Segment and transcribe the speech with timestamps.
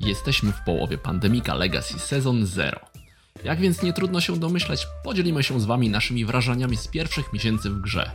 [0.00, 2.80] Jesteśmy w połowie Pandemika Legacy Sezon 0.
[3.44, 7.70] Jak więc nie trudno się domyśleć, podzielimy się z Wami naszymi wrażeniami z pierwszych miesięcy
[7.70, 8.10] w grze.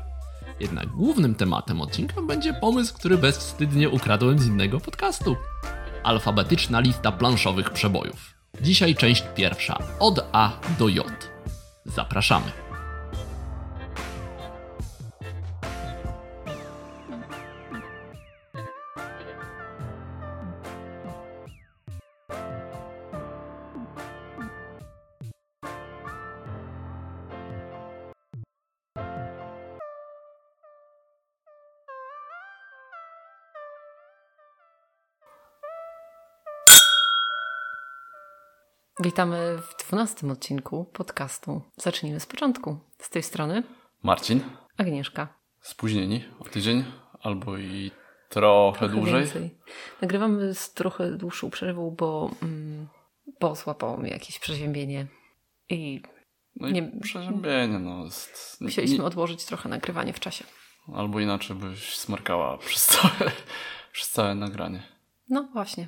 [0.59, 5.35] Jednak głównym tematem odcinka będzie pomysł, który bezwstydnie ukradłem z innego podcastu.
[6.03, 8.33] Alfabetyczna lista planszowych przebojów.
[8.61, 11.29] Dzisiaj część pierwsza, od A do J.
[11.85, 12.64] Zapraszamy.
[39.15, 41.61] Witamy w dwunastym odcinku podcastu.
[41.77, 42.77] Zacznijmy z początku.
[42.99, 43.63] Z tej strony
[44.03, 44.39] Marcin,
[44.77, 45.27] Agnieszka.
[45.61, 46.83] spóźnieni o tydzień
[47.21, 47.91] albo i
[48.29, 49.23] trochę, Trochę dłużej.
[49.23, 49.57] więcej.
[50.01, 52.87] Nagrywamy z trochę dłuższą przerwą, bo, mm,
[53.39, 55.07] bo złapało mnie jakieś przeziębienie
[55.69, 56.01] i
[56.55, 58.57] No i Nie- przeziębienie, no jest...
[58.61, 60.43] musieliśmy nie- odłożyć trochę nagrywanie w czasie.
[60.95, 63.31] Albo inaczej byś smarkała przez całe,
[63.91, 64.83] przez całe nagranie.
[65.29, 65.87] No właśnie.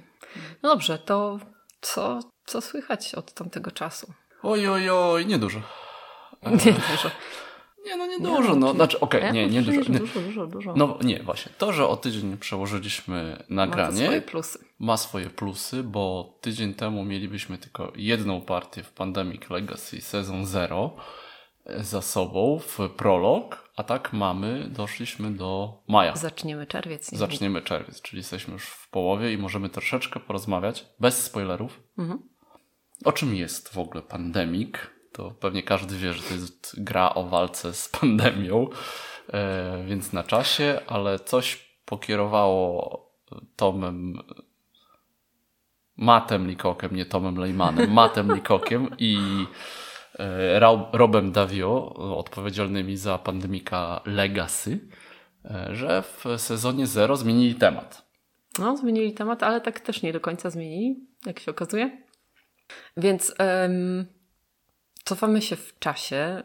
[0.63, 1.39] No dobrze, to
[1.81, 4.13] co, co słychać od tamtego czasu?
[4.43, 5.61] Oj, oj, oj, niedużo.
[6.65, 7.11] Nie dużo.
[7.85, 8.73] Nie, no niedużo, no.
[8.73, 9.83] Znaczy, okej, Ja nie, myślę, niedużo.
[9.83, 9.99] że Nie.
[9.99, 10.73] Dużo, dużo, dużo.
[10.75, 11.51] No nie, właśnie.
[11.57, 14.59] To, że o tydzień przełożyliśmy Ma nagranie, swoje plusy.
[14.79, 20.91] ma swoje plusy, bo tydzień temu mielibyśmy tylko jedną partię w Pandemic Legacy Sezon 0
[21.69, 26.15] za sobą w prolog, a tak mamy, doszliśmy do maja.
[26.15, 27.11] Zaczniemy czerwiec.
[27.11, 27.31] niedługo.
[27.31, 31.83] Zaczniemy czerwiec, czyli jesteśmy już w połowie i możemy troszeczkę porozmawiać, bez spoilerów.
[31.97, 32.19] Mhm.
[33.05, 34.97] O czym jest w ogóle pandemik?
[35.11, 38.67] To pewnie każdy wie, że to jest gra o walce z pandemią,
[39.33, 43.07] e, więc na czasie, ale coś pokierowało
[43.55, 44.19] Tomem
[45.97, 49.17] Matem Likokiem, nie Tomem Lejmanem, Matem Likokiem i
[50.91, 54.79] Robem Davio, odpowiedzialnymi za pandemika Legacy,
[55.45, 58.07] e, że w sezonie 0 zmienili temat.
[58.59, 62.07] No, zmienili temat, ale tak też nie do końca zmienili, jak się okazuje.
[62.97, 64.05] Więc em,
[65.03, 66.43] cofamy się w czasie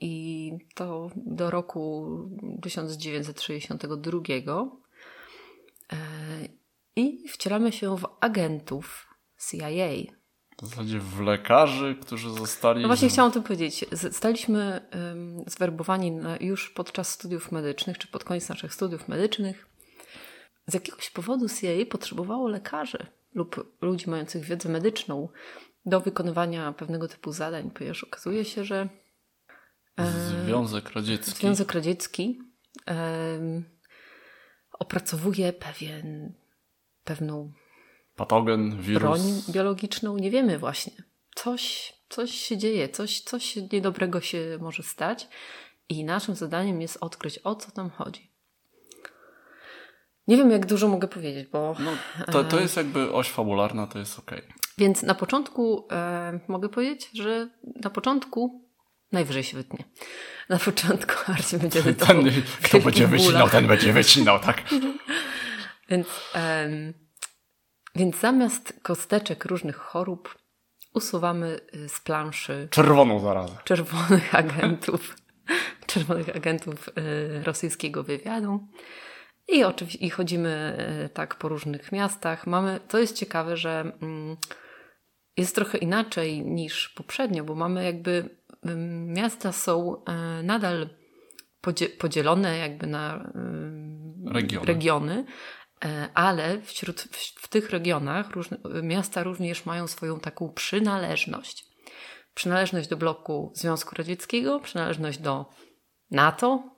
[0.00, 2.08] i to do roku
[2.62, 4.18] 1962
[5.92, 5.96] e,
[6.96, 9.06] i wcielamy się w agentów
[9.50, 10.15] CIA.
[10.62, 12.82] W zasadzie w lekarzy, którzy zostali.
[12.82, 13.84] No właśnie chciałam o tym powiedzieć.
[13.92, 19.66] Z- Staliśmy um, zwerbowani już podczas studiów medycznych, czy pod koniec naszych studiów medycznych.
[20.66, 25.28] Z jakiegoś powodu CIA potrzebowało lekarzy lub ludzi mających wiedzę medyczną
[25.86, 28.88] do wykonywania pewnego typu zadań, ponieważ okazuje się, że
[30.44, 31.40] Związek Radziecki.
[31.40, 32.38] Związek Radziecki
[34.72, 36.32] opracowuje pewien,
[37.04, 37.52] pewną
[38.16, 39.02] Patogen, wirus.
[39.02, 40.92] broń biologiczną, nie wiemy właśnie.
[41.34, 45.28] Coś, coś się dzieje, coś, coś niedobrego się może stać
[45.88, 48.30] i naszym zadaniem jest odkryć, o co tam chodzi.
[50.28, 51.76] Nie wiem, jak dużo mogę powiedzieć, bo...
[51.78, 51.92] No,
[52.32, 54.42] to, to jest jakby oś fabularna, to jest okej.
[54.78, 57.48] Więc na początku e, mogę powiedzieć, że
[57.84, 58.64] na początku
[59.12, 59.84] najwyżej się wytnie.
[60.48, 64.62] Na początku Arcie będzie edytował Ten, kto będzie wycinał, ten będzie wycinał, tak?
[65.90, 67.05] Więc, em,
[67.96, 70.38] więc zamiast kosteczek różnych chorób
[70.94, 73.56] usuwamy y, z planszy Czerwoną zarazę.
[73.64, 75.16] czerwonych agentów,
[75.86, 78.68] czerwonych agentów y, rosyjskiego wywiadu.
[79.48, 82.46] I oczywiście i chodzimy y, tak po różnych miastach.
[82.46, 84.36] Mamy, to jest ciekawe, że mm,
[85.36, 88.36] jest trochę inaczej niż poprzednio, bo mamy jakby
[89.06, 90.02] miasta są
[90.42, 90.88] nadal
[91.60, 93.32] podzie, podzielone jakby na
[94.26, 94.66] Regiony.
[94.66, 95.24] regiony
[96.14, 101.66] ale wśród, w, w tych regionach różne, miasta również mają swoją taką przynależność.
[102.34, 105.46] Przynależność do bloku Związku Radzieckiego, przynależność do
[106.10, 106.76] NATO,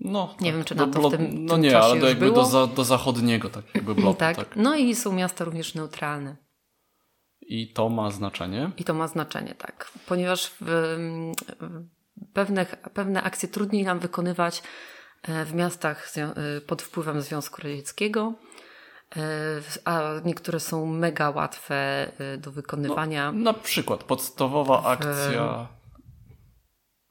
[0.00, 2.32] No, Nie tak, wiem, czy na to w tym- No tym nie, ale do, jakby
[2.32, 4.36] do, za, do zachodniego tak jakby bloku, tak.
[4.36, 4.56] tak.
[4.56, 6.36] No i są miasta również neutralne.
[7.40, 8.70] I to ma znaczenie.
[8.76, 9.90] I to ma znaczenie, tak.
[10.06, 11.84] Ponieważ w, w
[12.32, 14.62] pewne, pewne akcje trudniej nam wykonywać e,
[15.28, 18.32] w miastach e, pod wpływem Związku Radzieckiego,
[19.16, 19.20] e,
[19.84, 21.74] a niektóre są mega łatwe
[22.18, 23.32] e, do wykonywania.
[23.32, 25.68] Na przykład podstawowa akcja.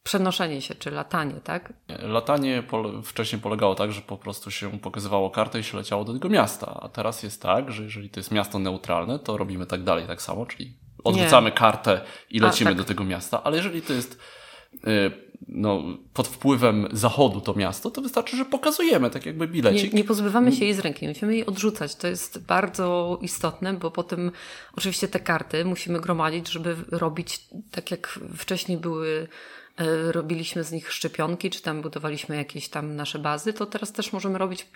[0.04, 1.74] Przenoszenie się, czy latanie, tak?
[1.88, 2.64] Latanie
[3.04, 6.80] wcześniej polegało tak, że po prostu się pokazywało kartę i się leciało do tego miasta.
[6.82, 10.22] A teraz jest tak, że jeżeli to jest miasto neutralne, to robimy tak dalej, tak
[10.22, 12.78] samo, czyli odrzucamy kartę i A, lecimy tak.
[12.78, 13.44] do tego miasta.
[13.44, 14.20] Ale jeżeli to jest
[15.48, 15.84] no,
[16.14, 19.94] pod wpływem zachodu to miasto, to wystarczy, że pokazujemy tak jakby bilecik.
[19.94, 21.96] Nie, nie pozbywamy się jej z ręki, musimy jej odrzucać.
[21.96, 24.32] To jest bardzo istotne, bo potem
[24.78, 29.28] oczywiście te karty musimy gromadzić, żeby robić tak jak wcześniej były
[29.78, 34.14] e, robiliśmy z nich szczepionki, czy tam budowaliśmy jakieś tam nasze bazy, to teraz też
[34.14, 34.68] możemy robić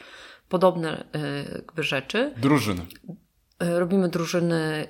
[0.50, 2.34] podobne e, jakby rzeczy.
[2.38, 2.86] Drużyny.
[3.60, 4.88] Robimy drużyny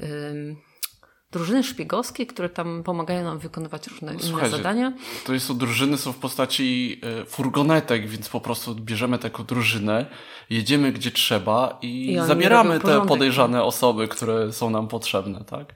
[1.33, 4.93] drużyny szpiegowskie, które tam pomagają nam wykonywać różne inne zadania.
[5.25, 10.05] To jest drużyny są w postaci e, furgonetek, więc po prostu bierzemy taką drużynę,
[10.49, 15.73] jedziemy gdzie trzeba i, I zabieramy te podejrzane osoby, które są nam potrzebne, tak?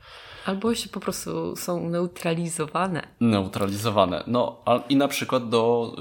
[0.48, 3.08] Albo się po prostu są neutralizowane.
[3.20, 4.24] Neutralizowane.
[4.28, 5.96] No a, i na przykład do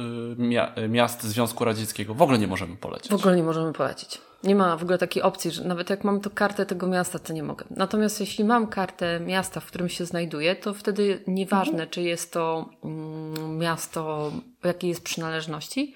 [0.78, 3.10] y, miast Związku Radzieckiego w ogóle nie możemy polecieć.
[3.10, 4.20] W ogóle nie możemy polecić.
[4.44, 7.32] Nie ma w ogóle takiej opcji, że nawet jak mam to kartę tego miasta, to
[7.32, 7.64] nie mogę.
[7.70, 11.90] Natomiast jeśli mam kartę miasta, w którym się znajduję, to wtedy nieważne, mhm.
[11.90, 14.32] czy jest to mm, miasto,
[14.64, 15.94] jakiej jest przynależności,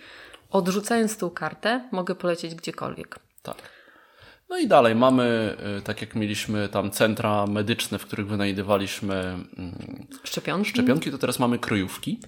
[0.50, 3.18] odrzucając tą kartę, mogę polecieć gdziekolwiek.
[3.42, 3.56] Tak.
[4.50, 10.06] No i dalej mamy, y, tak jak mieliśmy tam centra medyczne, w których wynajdywaliśmy mm,
[10.24, 12.20] szczepionki, szczepionki to teraz mamy kryjówki.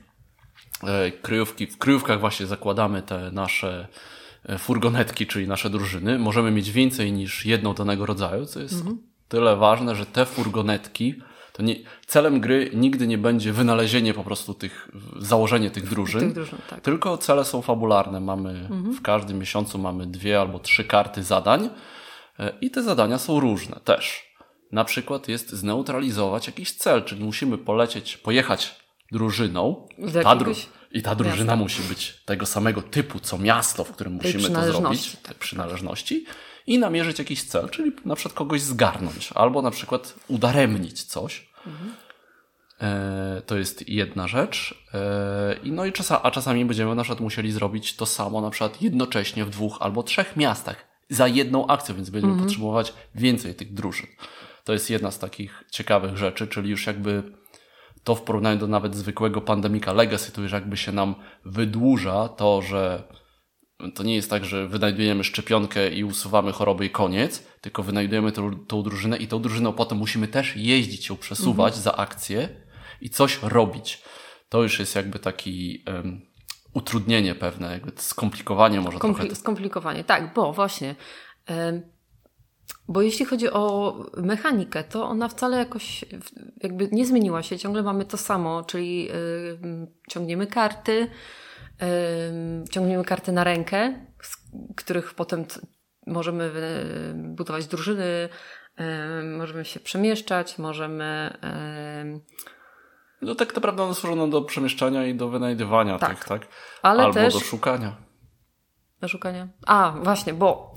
[0.85, 1.67] E, kryjówki.
[1.67, 3.89] W kryjówkach właśnie zakładamy te nasze
[4.45, 8.99] E, furgonetki, czyli nasze drużyny, możemy mieć więcej niż jedną danego rodzaju, co jest mhm.
[9.29, 11.15] tyle ważne, że te furgonetki,
[11.53, 11.77] to nie,
[12.07, 16.81] celem gry nigdy nie będzie wynalezienie po prostu tych, założenie tych drużyn, tych drużyn tak.
[16.81, 18.21] tylko cele są fabularne.
[18.21, 18.93] Mamy mhm.
[18.93, 21.71] w każdym miesiącu mamy dwie albo trzy karty zadań
[22.61, 24.33] i te zadania są różne też.
[24.73, 28.77] Na przykład jest zneutralizować jakiś cel, czyli musimy polecieć, pojechać
[29.13, 29.89] drużyną.
[30.23, 30.53] Ta, dru
[30.93, 31.57] I ta drużyna miasta.
[31.57, 36.25] musi być tego samego typu, co miasto, w którym musimy to zrobić, tak, przynależności,
[36.67, 41.49] i namierzyć jakiś cel, czyli na przykład kogoś zgarnąć, albo na przykład udaremnić coś.
[41.67, 41.95] Mhm.
[42.81, 44.85] E, to jest jedna rzecz.
[44.95, 48.83] E, no i czasa, a czasami będziemy na przykład musieli zrobić to samo na przykład
[48.83, 52.49] jednocześnie w dwóch albo trzech miastach za jedną akcję, więc będziemy mhm.
[52.49, 54.07] potrzebować więcej tych drużyn.
[54.65, 57.23] To jest jedna z takich ciekawych rzeczy, czyli już jakby
[58.05, 61.15] to w porównaniu do nawet zwykłego pandemika Legacy, to już jakby się nam
[61.45, 63.03] wydłuża to, że
[63.95, 68.67] to nie jest tak, że wynajdujemy szczepionkę i usuwamy choroby i koniec, tylko wynajdujemy tą,
[68.67, 71.83] tą drużynę i tą drużyną potem musimy też jeździć ją przesuwać mhm.
[71.83, 72.49] za akcję
[73.01, 74.03] i coś robić.
[74.49, 76.32] To już jest jakby taki um,
[76.75, 79.35] utrudnienie pewne, jakby skomplikowanie może Kompli- trochę.
[79.35, 80.95] Skomplikowanie, tak, bo właśnie
[82.89, 86.05] bo jeśli chodzi o mechanikę, to ona wcale jakoś
[86.63, 87.59] jakby nie zmieniła się.
[87.59, 89.09] Ciągle mamy to samo, czyli
[90.09, 91.11] ciągniemy karty,
[92.71, 94.37] ciągniemy karty na rękę, z
[94.77, 95.45] których potem
[96.07, 96.51] możemy
[97.15, 98.29] budować drużyny,
[99.39, 101.37] możemy się przemieszczać, możemy.
[103.23, 106.19] No tak naprawdę one służą do przemieszczania i do wynajdywania tak.
[106.19, 106.49] tych, tak?
[106.83, 107.35] Ale Albo też...
[107.35, 107.97] do szukania.
[109.01, 109.49] Do szukania.
[109.67, 110.75] A, właśnie, bo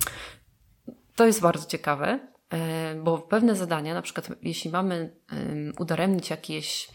[1.16, 2.20] to jest bardzo ciekawe,
[2.50, 5.16] e, bo pewne zadania, na przykład jeśli mamy
[5.80, 6.88] udaremnić jakieś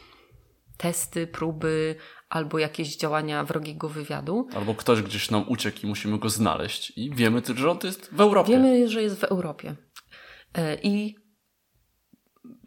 [0.77, 1.95] testy, próby
[2.29, 4.49] albo jakieś działania wrogiego wywiadu.
[4.55, 8.21] Albo ktoś gdzieś nam uciekł i musimy go znaleźć i wiemy, że on jest w
[8.21, 8.53] Europie.
[8.53, 9.77] Wiemy, że jest w Europie.
[10.55, 11.17] E, I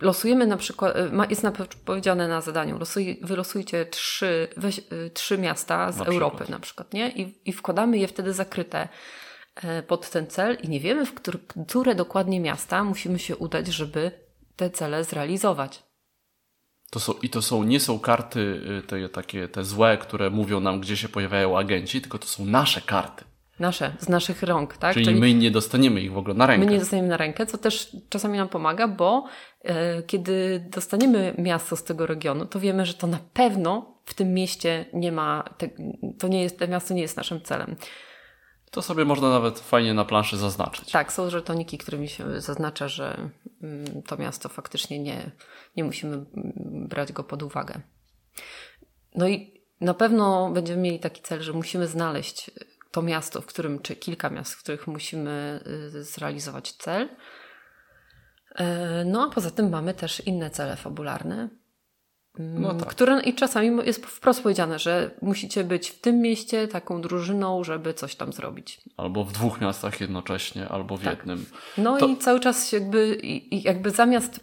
[0.02, 1.44] losujemy na przykład, e, jest
[1.86, 4.82] powiedziane na zadaniu, losuj, wylosujcie trzy, weź,
[5.13, 6.50] trzy miasta z na Europy przykład.
[6.50, 7.10] na przykład, nie?
[7.12, 8.88] I, I wkładamy je wtedy zakryte
[9.56, 13.68] E, pod ten cel i nie wiemy, w które, które dokładnie miasta musimy się udać,
[13.68, 14.12] żeby
[14.56, 15.84] te cele zrealizować.
[16.92, 18.39] To są, I to są, nie są karty
[18.80, 22.46] y, te, takie te złe, które mówią nam, gdzie się pojawiają agenci, tylko to są
[22.46, 23.24] nasze karty.
[23.63, 24.93] Nasze, z naszych rąk, tak?
[24.93, 26.65] Czyli, Czyli my nie dostaniemy ich w ogóle na rękę.
[26.65, 29.25] My nie dostaniemy na rękę, co też czasami nam pomaga, bo
[29.62, 34.34] e, kiedy dostaniemy miasto z tego regionu, to wiemy, że to na pewno w tym
[34.34, 35.70] mieście nie ma, te,
[36.20, 37.75] to nie jest, to miasto nie jest naszym celem
[38.74, 40.91] to sobie można nawet fajnie na planszy zaznaczyć.
[40.91, 43.29] Tak, są żetoniki, którymi się zaznacza, że
[43.63, 45.32] mm, to miasto faktycznie nie,
[45.77, 46.25] nie musimy
[46.89, 47.82] brać go pod uwagę.
[49.15, 52.51] No i na pewno będziemy mieli taki cel, że musimy znaleźć
[52.94, 55.64] to miasto, w którym, czy kilka miast, w których musimy
[55.96, 57.10] y, zrealizować cel.
[58.56, 61.50] E, no a poza tym mamy też inne cele fabularne,
[62.40, 62.90] no mm, tak.
[62.90, 67.94] które I czasami jest wprost powiedziane, że musicie być w tym mieście taką drużyną, żeby
[67.94, 68.82] coś tam zrobić.
[68.98, 71.18] Albo w dwóch miastach jednocześnie, albo w tak.
[71.18, 71.46] jednym.
[71.78, 72.08] No to...
[72.08, 73.18] i cały czas jakby,
[73.52, 74.40] jakby zamiast,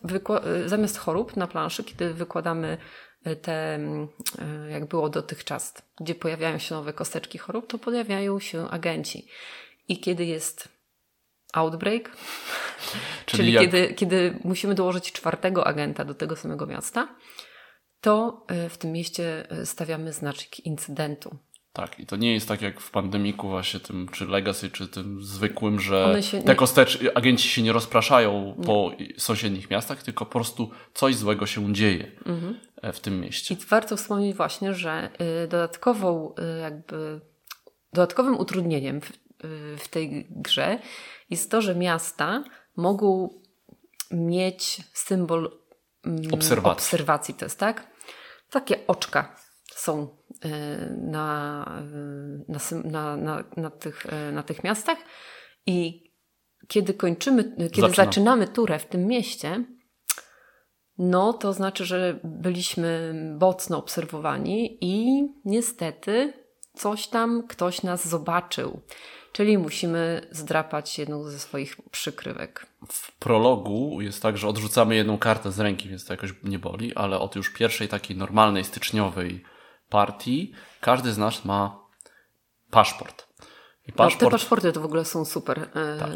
[0.66, 2.78] zamiast chorób na planszy, kiedy wykładamy
[3.42, 4.08] te, mm,
[4.38, 9.26] e, jak było dotychczas, gdzie pojawiają się nowe kosteczki chorób, to pojawiają się agenci.
[9.88, 10.68] I kiedy jest
[11.52, 12.10] outbreak,
[13.26, 13.64] czyli, czyli jak...
[13.64, 17.16] kiedy, kiedy musimy dołożyć czwartego agenta do tego samego miasta,
[18.00, 21.38] to e, w tym mieście stawiamy znaczek incydentu.
[21.72, 25.22] Tak, i to nie jest tak jak w pandemiku właśnie tym, czy Legacy, czy tym
[25.22, 30.70] zwykłym, że te nie- kostecz, agenci się nie rozpraszają po sąsiednich miastach, tylko po prostu
[30.94, 32.60] coś złego się dzieje Mhm.
[32.82, 33.54] E, w tym mieście.
[33.54, 35.10] I warto wspomnieć właśnie, że
[35.44, 37.20] y, dodatkową y, jakby
[37.92, 40.78] dodatkowym utrudnieniem w, y, w tej grze
[41.30, 42.44] jest to, że miasta
[42.76, 43.28] mogą
[44.10, 45.60] mieć symbol
[46.04, 46.72] mm, Obserwacji.
[46.72, 47.34] obserwacji.
[47.34, 47.90] To jest tak?
[48.50, 49.37] Takie oczka
[49.75, 50.16] są
[50.96, 51.64] na,
[52.49, 54.99] na, na, na, tych, na tych miastach
[55.66, 56.10] i
[56.68, 58.04] kiedy kończymy, kiedy Zaczyna.
[58.04, 59.64] zaczynamy turę w tym mieście,
[61.02, 66.33] no to znaczy, że byliśmy mocno obserwowani i niestety
[66.75, 68.80] coś tam ktoś nas zobaczył.
[69.33, 72.66] Czyli musimy zdrapać jedną ze swoich przykrywek.
[72.88, 76.95] W prologu jest tak, że odrzucamy jedną kartę z ręki, więc to jakoś nie boli,
[76.95, 79.45] ale od już pierwszej takiej normalnej, styczniowej
[79.88, 81.80] partii każdy z nas ma
[82.71, 83.29] paszport.
[83.90, 85.68] I No, te paszport paszporty to w ogóle są super,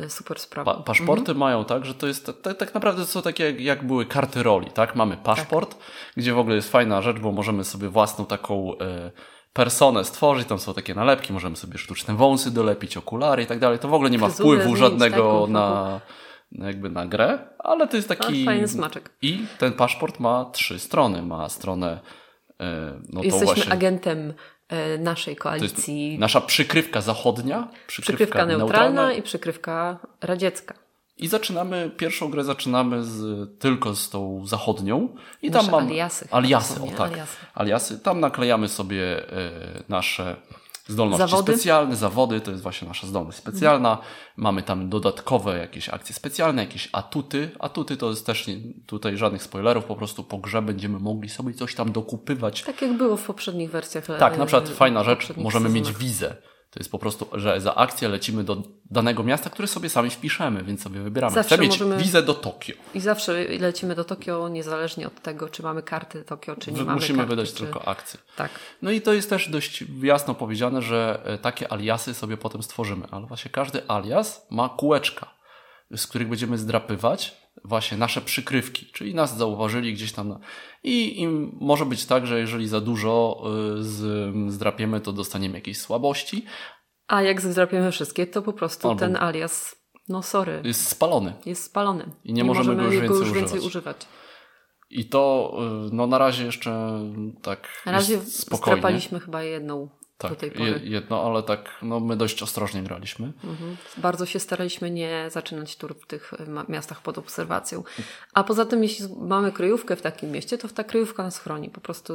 [0.02, 0.74] e, super sprawa.
[0.74, 3.86] Pa paszporty mają tak, że to jest tak, tak naprawdę to są takie jak, jak
[3.86, 4.96] były karty roli, tak?
[4.96, 5.76] Mamy paszport,
[6.16, 9.10] gdzie w ogóle jest fajna rzecz, bo możemy sobie własną taką e,
[9.52, 13.78] personę stworzyć, tam są takie nalepki, możemy sobie sztuczne wąsy dolepić, okulary i tak dalej.
[13.78, 15.50] To w ogóle nie ma Fryzurę wpływu żadnego tak?
[15.50, 16.00] na,
[16.52, 19.10] jakby na grę, ale to jest taki Ale fajny smaczek.
[19.22, 22.00] I ten paszport ma trzy strony, ma stronę
[22.60, 24.34] e, no Jesteśmy właśnie agentem
[24.98, 26.18] naszej to jest koalicji.
[26.18, 30.74] nasza przykrywka zachodnia, przykrywka, Przykrywka neutralna neutralna i przykrywka radziecka.
[31.16, 35.08] I zaczynamy, pierwszą grę zaczynamy z, tylko z tą zachodnią.
[35.42, 37.12] I Nasze tam mam aliasy aliasy, o tak.
[37.12, 37.36] Aliasy.
[37.54, 37.98] Aliasy.
[37.98, 39.50] Tam naklejamy sobie e,
[39.88, 40.36] nasze
[40.88, 41.52] zdolności Zawody.
[41.52, 43.98] specjalne, zawody, to jest właśnie nasza zdolność specjalna.
[44.36, 47.50] Mamy tam dodatkowe jakieś akcje specjalne, jakieś atuty.
[47.58, 51.54] Atuty to jest też nie, tutaj żadnych spoilerów, po prostu po grze będziemy mogli sobie
[51.54, 52.62] coś tam dokupywać.
[52.62, 54.10] Tak jak było w poprzednich wersjach.
[54.10, 56.02] e, Tak, na przykład fajna w rzecz, możemy mieć sezonach.
[56.02, 56.36] wizę.
[56.74, 60.64] To jest po prostu, że za akcję lecimy do danego miasta, które sobie sami wpiszemy,
[60.64, 61.34] więc sobie wybieramy.
[61.34, 62.74] Zawsze Chcę mieć możemy- wizę do Tokio.
[62.94, 66.84] I zawsze lecimy do Tokio, niezależnie od tego, czy mamy karty Tokio, czy nie Wy-
[66.84, 67.58] mamy Musimy karty, wydać czy...
[67.58, 68.20] tylko akcję.
[68.36, 68.50] Tak.
[68.82, 73.06] No i to jest też dość jasno powiedziane, że e, takie aliasy sobie potem stworzymy,
[73.10, 75.34] ale właśnie każdy alias ma kółeczka,
[75.96, 80.28] z których będziemy zdrapywać właśnie nasze przykrywki, czyli nas zauważyli gdzieś tam.
[80.28, 80.38] Na...
[80.82, 81.28] I, I
[81.60, 83.42] może być tak, że jeżeli za dużo
[83.78, 86.44] y, z, zdrapiemy, to dostaniemy jakieś słabości.
[87.08, 89.76] A jak zdrapiemy wszystkie, to po prostu Albo- ten alias,
[90.08, 91.34] no sorry, Jest spalony.
[91.46, 92.10] jest spalony.
[92.24, 93.66] I nie możemy go już go już więcej więcej używać.
[93.66, 94.06] używać.
[94.90, 95.52] I to
[95.86, 97.00] y, no na razie jeszcze
[97.42, 98.76] tak Na razie spokojnie.
[98.76, 99.88] zdrapaliśmy chyba jedną
[100.20, 100.80] do Tak, tej je- pory.
[100.84, 103.32] jedno, ale tak no my dość ostrożnie graliśmy.
[103.44, 103.76] Mhm.
[103.96, 107.82] Bardzo się staraliśmy nie zaczynać tur w tych ma- miastach pod obserwacją.
[108.34, 111.70] A poza tym, jeśli mamy kryjówkę w takim mieście, to ta kryjówka nas chroni.
[111.70, 112.12] Po prostu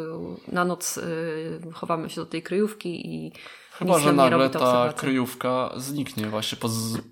[0.47, 3.31] na noc y, chowamy się do tej kryjówki i
[3.79, 6.57] Chyba, że nagle ta kryjówka zniknie właśnie,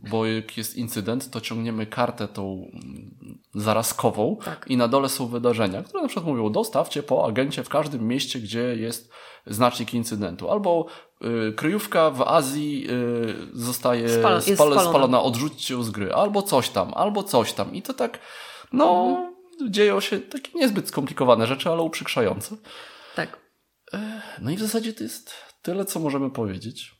[0.09, 2.71] bo jak jest incydent, to ciągniemy kartę tą
[3.55, 4.65] zarazkową Tak.
[4.69, 8.39] i na dole są wydarzenia, które na przykład mówią dostawcie po agencie w każdym mieście,
[8.39, 9.11] gdzie jest
[9.45, 10.51] znacznik incydentu.
[10.51, 10.85] Albo
[11.49, 14.81] y, kryjówka w Azji y, zostaje spale, spalona.
[14.83, 16.13] spalona, odrzućcie ją z gry.
[16.13, 17.75] Albo coś tam, albo coś tam.
[17.75, 18.19] I to tak,
[18.73, 19.73] no, Mhm.
[19.73, 22.55] dzieją się takie niezbyt skomplikowane rzeczy, ale uprzykrzające.
[23.15, 23.37] Tak.
[24.41, 25.31] No i w zasadzie to jest
[25.67, 26.95] tyle, co możemy powiedzieć.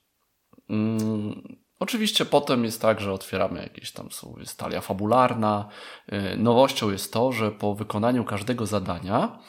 [0.70, 5.70] Mm, oczywiście potem jest tak, że otwieramy jakieś tam są, jest talia fabularna.
[6.12, 9.40] Yy, Nowością jest to, że po wykonaniu każdego zadania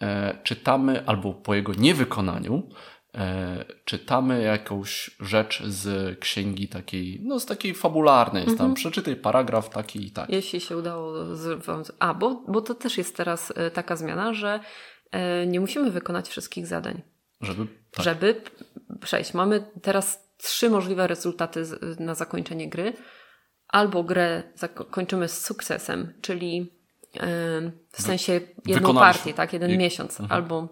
[0.00, 2.68] e, czytamy, albo po jego niewykonaniu,
[3.14, 9.70] e, czytamy jakąś rzecz z księgi takiej, no z takiej fabularnej, jest tam przeczytaj paragraf
[9.70, 10.32] taki i taki.
[10.34, 11.36] Jeśli się udało.
[11.36, 11.66] Z...
[11.98, 14.60] A, bo, bo to też jest teraz e, taka zmiana, że
[15.10, 17.02] e, nie musimy wykonać wszystkich zadań.
[17.40, 18.42] Żeby, tak, żeby
[19.00, 19.34] przejść.
[19.34, 21.62] Mamy teraz trzy możliwe rezultaty
[21.98, 22.92] na zakończenie gry.
[23.68, 26.72] Albo grę zako- kończymy z sukcesem, czyli
[27.14, 30.68] em, w sensie jedną partię, tak, jeden I- miesiąc, albo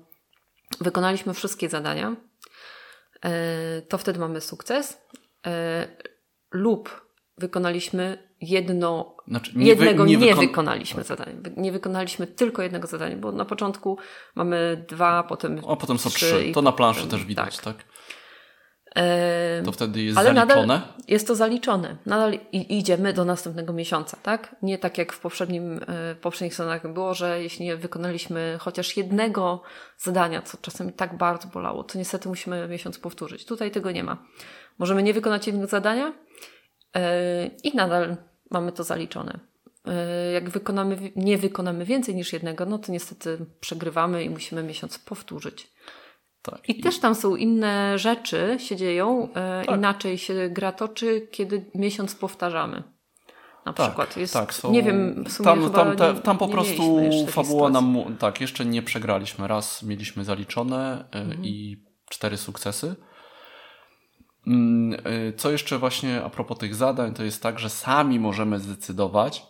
[0.81, 2.17] wykonaliśmy wszystkie zadania,
[3.25, 4.99] e, to wtedy mamy sukces,
[5.47, 5.89] e,
[6.51, 7.08] lub
[7.38, 11.33] wykonaliśmy jedno, Znaczy, nie wy- jednego nie nie, wykon- wykonaliśmy zadania.
[11.42, 13.99] Wy- Nie wykonaliśmy tylko jednego zadania, bo na początku
[14.35, 16.52] mamy dwa, potem a potem są trzy trzy.
[16.54, 17.76] To na planszy potem- też widać, tak?
[18.97, 20.66] E, To wtedy jest ale zaliczone.
[20.66, 21.97] nadal jest to zaliczone.
[22.07, 24.57] Nadal idziemy do następnego miesiąca, tak?
[24.62, 28.97] Nie tak jak w poprzednim, e, w poprzednich stronach było, że jeśli nie wykonaliśmy chociaż
[28.97, 29.62] jednego
[29.99, 33.45] zadania, co czasami tak bardzo bolało, to niestety musimy miesiąc powtórzyć.
[33.45, 34.16] Tutaj tego nie ma.
[34.78, 36.12] Możemy nie wykonać jednego zadania
[37.64, 38.16] i nadal
[38.50, 39.38] mamy to zaliczone.
[39.87, 44.99] E, jak wykonamy, nie wykonamy więcej niż jednego, no to niestety przegrywamy i musimy miesiąc
[44.99, 45.73] powtórzyć.
[46.42, 46.68] Tak.
[46.68, 49.76] I, też tam są inne rzeczy się dzieją, e, Tak.
[49.76, 52.83] inaczej się gra toczy, kiedy miesiąc powtarzamy.
[53.66, 54.16] Na Tak, przykład.
[54.16, 56.83] Jest, tak, są, Nie wiem, w sumie tam, tam, te, tam po prostu
[57.26, 59.49] fabuła nam, tak, jeszcze nie przegraliśmy.
[59.49, 61.45] Raz mieliśmy zaliczone e, Mhm.
[61.45, 62.95] i cztery sukcesy.
[64.49, 68.61] Mm, e, Co jeszcze właśnie a propos tych zadań, to jest tak, że sami możemy
[68.61, 69.43] zdecydować,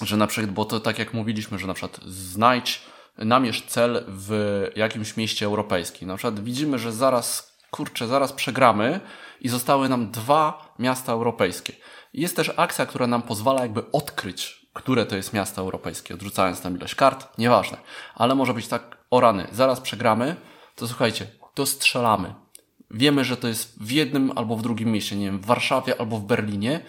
[0.00, 2.82] że na przykład, bo to tak jak mówiliśmy, że na przykład znajdź,
[3.18, 6.08] namierz cel w jakimś mieście europejskim.
[6.08, 9.00] Na przykład widzimy, że zaraz, kurczę, zaraz przegramy
[9.40, 11.72] i zostały nam dwa miasta europejskie.
[12.14, 16.76] Jest też akcja, która nam pozwala jakby odkryć, które to jest miasto europejskie, odrzucając tam
[16.76, 17.78] ilość kart, nieważne.
[18.14, 20.36] Ale może być tak, o rany, zaraz przegramy,
[20.74, 22.34] to słuchajcie, to strzelamy.
[22.90, 26.18] Wiemy, że to jest w jednym albo w drugim mieście, nie wiem, w Warszawie albo
[26.18, 26.80] w Berlinie.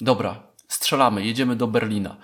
[0.00, 2.16] Dobra, strzelamy, jedziemy do Berlina.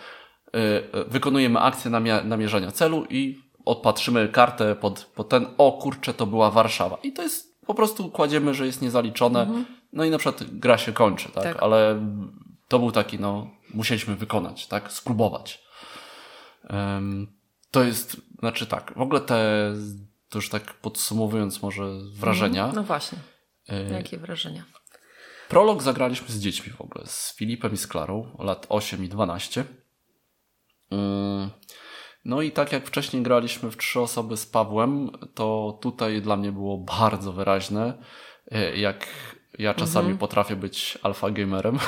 [0.57, 0.59] Y,
[0.99, 1.91] y, Wykonujemy akcję
[2.25, 6.99] namierzania celu i odpatrzymy kartę pod, pod ten, o kurczę, to była Warszawa.
[7.03, 9.65] I to jest, po prostu kładziemy, że jest niezaliczone.
[9.93, 11.45] No i na przykład gra się kończy, tak?
[11.45, 11.63] Tak.
[11.63, 12.01] Ale
[12.69, 14.93] to był taki, no, musieliśmy wykonać, tak?
[14.93, 15.63] Spróbować.
[16.69, 17.27] Em,
[17.71, 19.73] to jest, znaczy tak, w ogóle te,
[20.33, 21.85] to już tak podsumowując może
[22.15, 22.73] wrażenia.
[22.75, 23.19] No właśnie.
[23.71, 24.65] y, Jakie wrażenia?
[25.49, 29.65] Prolog zagraliśmy z dziećmi w ogóle, z Filipem i z Klarą, lat 8 i 12.
[30.91, 31.51] Mm,
[32.25, 36.53] No i tak jak wcześniej graliśmy w trzy osoby z Pawłem, to tutaj dla mnie
[36.53, 37.99] było bardzo wyraźne,
[38.51, 39.07] e, jak
[39.59, 41.79] ja czasami potrafię być alfa gamerem.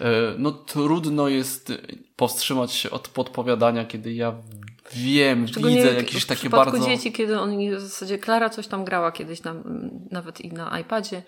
[0.00, 1.72] E, No trudno jest
[2.16, 4.42] powstrzymać się od podpowiadania, kiedy ja
[4.96, 6.86] wiem, widzę jak jakieś w takie przypadku bardzo...
[6.86, 9.54] dzieci, kiedy oni w zasadzie Klara coś tam grała kiedyś na,
[10.10, 11.22] nawet i na iPadzie,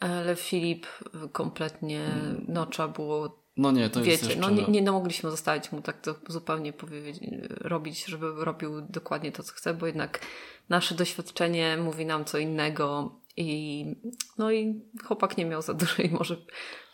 [0.00, 0.86] ale Filip
[1.32, 2.00] kompletnie,
[2.48, 4.40] no trzeba było No nie, to jest Wiecie, jeszcze...
[4.40, 7.20] no nie, nie no mogliśmy zostawić mu tak to zupełnie powiedzieć,
[7.60, 10.20] robić, żeby robił dokładnie to, co chce, bo jednak
[10.68, 13.84] nasze doświadczenie mówi nam co innego i
[14.38, 16.36] no i chłopak nie miał za dużej może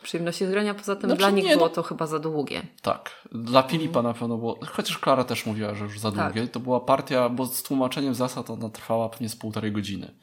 [0.07, 2.63] przyjemności z grania, poza tym Znaczy dla nich nie, było no- to chyba za długie.
[2.83, 3.11] Tak.
[3.33, 6.33] Dla Filipa na pewno było, chociaż Klara też mówiła, że już za Tak.
[6.33, 10.15] długie, to była partia, bo z tłumaczeniem zasad ona trwała pewnie z półtorej godziny.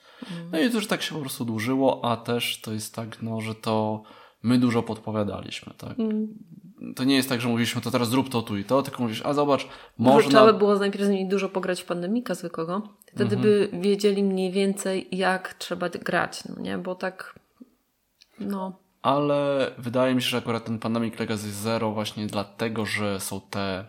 [0.51, 3.41] No i to już tak się po prostu dłużyło, a też to jest tak, no,
[3.41, 4.03] że to
[4.43, 5.97] my dużo podpowiadaliśmy, tak?
[6.95, 9.21] To nie jest tak, że mówiliśmy, to teraz zrób to tu i to, tylko mówisz,
[9.25, 9.67] a zobacz,
[9.97, 10.29] można...
[10.29, 12.81] trzeba było najpierw z nimi dużo pograć w pandemika zwykłego,
[13.13, 17.39] wtedy by wiedzieli mniej więcej jak trzeba grać, no nie, bo tak
[18.39, 23.41] no Ale wydaje mi się, że akurat ten Pandemic Legacy Zero właśnie dlatego, że są
[23.41, 23.85] te,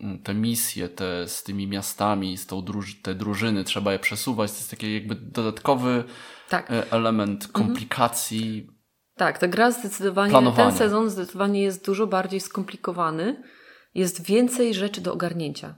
[0.00, 4.50] mm, te misje te, z tymi miastami, z tą druż- te drużyny, trzeba je przesuwać.
[4.50, 6.04] To jest taki jakby dodatkowy
[6.48, 6.70] tak.
[6.70, 8.70] e, element komplikacji.
[9.14, 10.68] Tak, ta gra zdecydowanie, Planowania.
[10.68, 13.42] ten sezon zdecydowanie jest dużo bardziej skomplikowany.
[13.94, 15.74] Jest więcej rzeczy do ogarnięcia.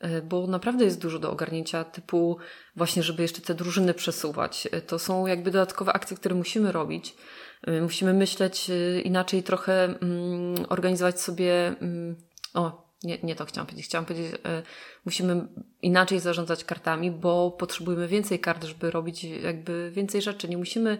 [0.00, 2.38] E, Bo naprawdę jest dużo do ogarnięcia, typu
[2.76, 4.68] właśnie, żeby jeszcze te drużyny przesuwać.
[4.72, 7.14] E, To są jakby dodatkowe akcje, które musimy robić.
[7.62, 11.74] E, Musimy myśleć e, inaczej, trochę mm, organizować sobie.
[11.80, 12.16] Mm,
[12.54, 13.86] o, nie, nie to chciałam powiedzieć.
[13.86, 14.62] Chciałam powiedzieć, e,
[15.04, 15.48] musimy
[15.82, 20.48] inaczej zarządzać kartami, bo potrzebujemy więcej kart, żeby robić jakby więcej rzeczy.
[20.48, 20.98] Nie musimy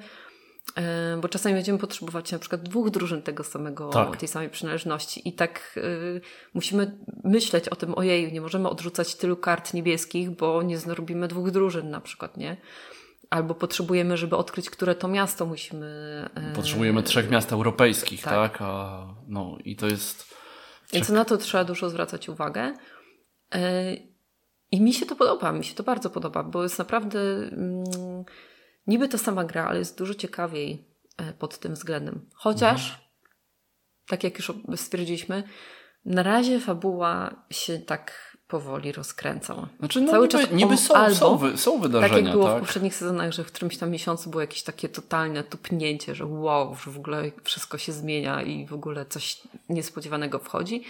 [1.21, 4.17] Bo czasami będziemy potrzebować na przykład dwóch drużyn tego samego, Tak.
[4.17, 6.21] tej samej przynależności i tak y,
[6.55, 11.51] musimy myśleć o tym, ojej, nie możemy odrzucać tylu kart niebieskich, bo nie zrobimy dwóch
[11.51, 12.57] drużyn na przykład, nie?
[13.31, 15.87] Albo potrzebujemy, żeby odkryć, które to miasto musimy...
[16.35, 18.53] e, Potrzebujemy trzech miast europejskich, tak?
[18.53, 18.63] tak.
[18.63, 20.35] A, no i to jest...
[20.93, 22.75] Więc na to trzeba dużo zwracać uwagę.
[23.55, 23.95] E,
[24.71, 27.85] I mi się to podoba, mi się to bardzo podoba, bo jest naprawdę mm,
[28.87, 30.85] niby ta sama gra, ale jest dużo ciekawiej
[31.17, 32.31] e, pod tym względem.
[32.35, 33.09] Chociaż,
[34.07, 35.43] tak jak już stwierdziliśmy,
[36.05, 39.69] na razie fabuła się tak powoli rozkręcała.
[39.79, 42.47] Znaczy, no Cały niby, czas niby są, albo- są, wy, są wydarzenia, Tak jak było
[42.47, 42.61] w tak?
[42.61, 46.91] poprzednich sezonach, że w którymś tam miesiącu było jakieś takie totalne tupnięcie, że wow, że
[46.91, 50.85] w ogóle wszystko się zmienia i w ogóle coś niespodziewanego wchodzi,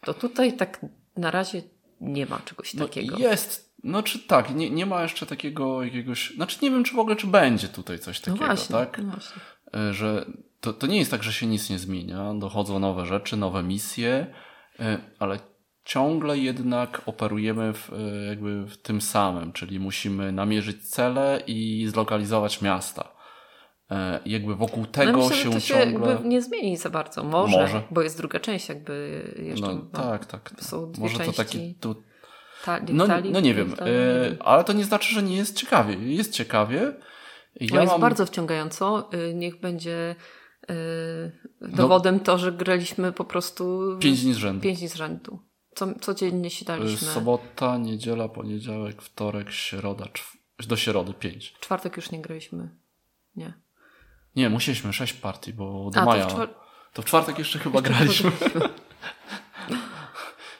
[0.00, 1.62] to tutaj tak na razie
[2.00, 3.18] nie ma czegoś No, takiego.
[3.18, 6.98] jest, no czy tak, nie, nie ma jeszcze takiego jakiegoś, znaczy nie wiem, czy w
[6.98, 8.98] ogóle, czy będzie tutaj coś no takiego, właśnie, tak?
[8.98, 9.42] no właśnie.
[9.74, 10.26] E, że
[10.60, 14.26] to, to nie jest tak, że się nic nie zmienia, dochodzą nowe rzeczy, nowe misje,
[14.80, 15.38] e, ale
[15.84, 22.62] ciągle jednak operujemy w, e, jakby w tym samym, czyli musimy namierzyć cele i zlokalizować
[22.62, 23.12] miasta.
[23.90, 26.10] E, Jakby wokół tego no myślę, się to się ciągle...
[26.10, 27.24] jakby nie zmieni za bardzo.
[27.24, 27.82] Może, Może.
[27.90, 29.66] bo jest druga część jakby jeszcze.
[29.66, 30.50] No, no, tak, tak.
[30.60, 31.36] są dwie Może to części.
[31.36, 32.02] taki tu,
[32.64, 33.88] Ta, No, Talii- no nie wiem, Talii-
[34.40, 35.94] e, ale to nie znaczy, że nie jest ciekawie.
[36.14, 36.92] Jest ciekawie.
[37.60, 38.00] Ja No jest mam...
[38.00, 39.10] bardzo wciągająco.
[39.14, 40.14] Y, Niech będzie
[41.60, 44.62] Yy, dowodem to, że graliśmy po prostu Pięć dni z rzędu.
[44.62, 45.38] pięć dni z rzędu.
[45.74, 47.08] Co, codziennie się daliśmy.
[47.08, 50.04] Sobota, niedziela, poniedziałek, wtorek, środa,
[50.68, 51.54] do środy pięć.
[51.56, 52.68] W czwartek już nie graliśmy.
[53.36, 53.52] Nie.
[54.36, 56.26] Nie, musieliśmy sześć partii, bo do A, to w maja.
[56.26, 56.54] czwar-
[56.92, 58.32] To w czwartek jeszcze chyba graliśmy.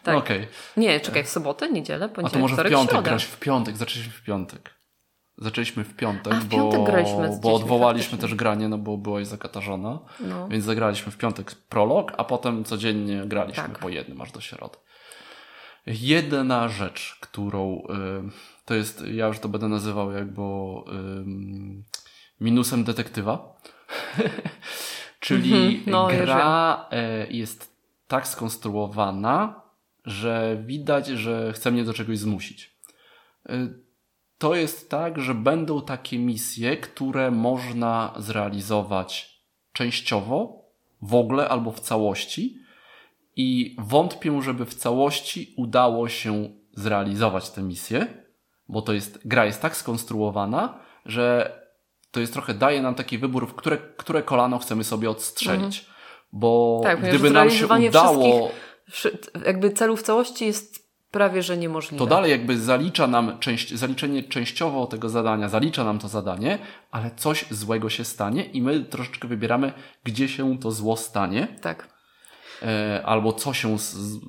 [0.02, 0.14] Tak.
[0.14, 0.48] No Okej.
[0.76, 3.08] Nie, czekaj, w sobotę, niedzielę, A to poniedziałek, może w wtorek, piątek środa.
[3.10, 3.76] grać w piątek.
[3.76, 4.70] Zaczęliśmy w piątek.
[5.38, 8.28] Zaczęliśmy w piątek, A, w piątek bo, bo odwołaliśmy faktycznie.
[8.28, 9.98] też granie, no bo byłaś zakatarzona.
[10.20, 10.48] No.
[10.48, 13.78] Więc zagraliśmy w piątek prolog, a potem codziennie graliśmy Tak.
[13.78, 14.78] po jednym aż do środy.
[15.86, 21.84] Jedna rzecz, którą y, to jest, ja już to będę nazywał jakby ym,
[22.40, 23.60] minusem detektywa.
[25.20, 26.88] Czyli Mhm, no, gra
[27.28, 27.76] y, jest
[28.08, 29.60] tak skonstruowana,
[30.04, 32.76] że widać, że chce mnie do czegoś zmusić.
[33.50, 33.74] Y,
[34.38, 39.40] To jest tak, że będą takie misje, które można zrealizować
[39.72, 40.64] częściowo,
[41.02, 42.58] w ogóle albo w całości.
[43.36, 48.06] I wątpię, żeby w całości udało się zrealizować tę misję,
[48.68, 51.52] bo to jest, gra jest tak skonstruowana, że
[52.10, 55.86] to jest trochę daje nam taki wybór, w które, które kolano chcemy sobie odstrzelić.
[56.32, 58.50] Bo Tak, gdyby nam się udało,
[59.46, 61.98] Jakby celu w całości jest prawie, że niemożliwe.
[61.98, 66.58] to dalej jakby zalicza nam część, zaliczenie częściowo tego zadania, zalicza nam to zadanie,
[66.90, 69.72] ale coś złego się stanie i my troszeczkę wybieramy,
[70.04, 71.48] gdzie się to zło stanie.
[71.60, 71.88] Tak.
[72.62, 74.20] E, albo co się z, z,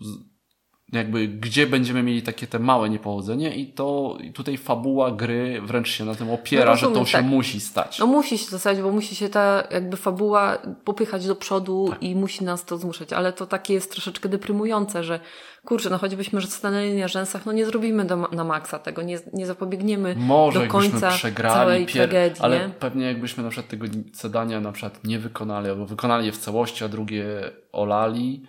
[0.92, 5.88] jakby gdzie będziemy mieli takie te małe niepowodzenie i to i tutaj fabuła gry wręcz
[5.90, 7.26] się na tym opiera, No że to rozumiem, się tak.
[7.26, 8.00] musi stać.
[8.00, 12.04] No musi się zostać, bo musi się ta jakby fabuła popychać do przodu Tak.
[12.04, 15.20] i musi nas to zmuszać, ale to takie jest troszeczkę deprymujące, że
[15.66, 19.20] kurczę, no choćbyśmy że stanęli na rzęsach, no nie zrobimy do, na maksa tego, nie,
[19.34, 22.74] nie zapobiegniemy Może do końca przegrali, całej pier- tragedii, ale nie?
[22.80, 26.84] pewnie jakbyśmy na przykład tego zadania na przykład nie wykonali, albo wykonali je w całości,
[26.84, 27.26] a drugie
[27.72, 28.44] olali,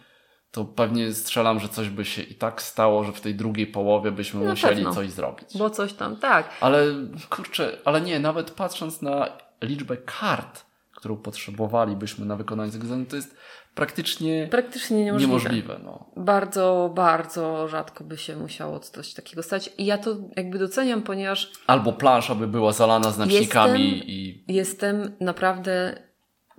[0.52, 4.12] to pewnie strzelam, że coś by się i tak stało, że w tej drugiej połowie
[4.12, 4.94] byśmy musieli pewno.
[4.94, 5.58] coś zrobić.
[5.58, 6.50] Bo coś tam, tak.
[6.60, 6.84] Ale
[7.30, 9.28] kurczę, ale nie, nawet patrząc na
[9.62, 10.64] liczbę kart,
[10.96, 13.36] którą potrzebowalibyśmy na wykonanie tego zadania, to jest
[13.74, 15.28] praktycznie Praktycznie niemożliwe.
[15.28, 15.80] niemożliwe.
[15.84, 16.06] No.
[16.16, 19.70] Bardzo, bardzo rzadko by się musiało coś takiego stać.
[19.78, 25.12] I ja to jakby doceniam, ponieważ Albo plansza by była zalana znacznikami Jestem- i Jestem
[25.20, 26.02] naprawdę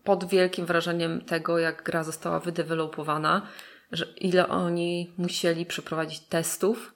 [0.04, 3.42] pod wielkim wrażeniem tego, jak gra została wydevelopowana,
[3.94, 6.94] że ile oni musieli przeprowadzić testów,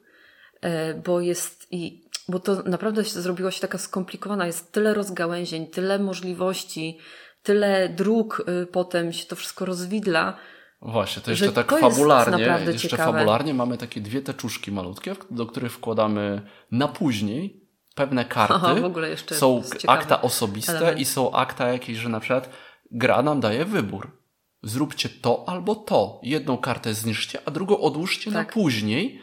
[0.62, 5.68] e, bo jest i bo to naprawdę się zrobiło się taka skomplikowana, jest tyle rozgałęzień,
[5.68, 6.98] tyle możliwości,
[7.44, 10.38] tyle dróg y, potem się to wszystko rozwidla.
[10.82, 13.14] Właśnie, to jeszcze tak to fabularnie, jeszcze ciekawe.
[13.14, 18.54] fabularnie mamy takie dwie teczuszki malutkie, do których wkładamy na później pewne karty.
[18.54, 21.00] Aha, w ogóle jeszcze są akta osobiste element.
[21.00, 22.50] i są akta jakieś, że na przykład
[22.92, 24.12] gra nam daje wybór.
[24.64, 26.20] Zróbcie to albo to.
[26.24, 28.54] Jedną kartę zniszcie, a drugą odłóżcie na Tak.
[28.54, 29.22] później.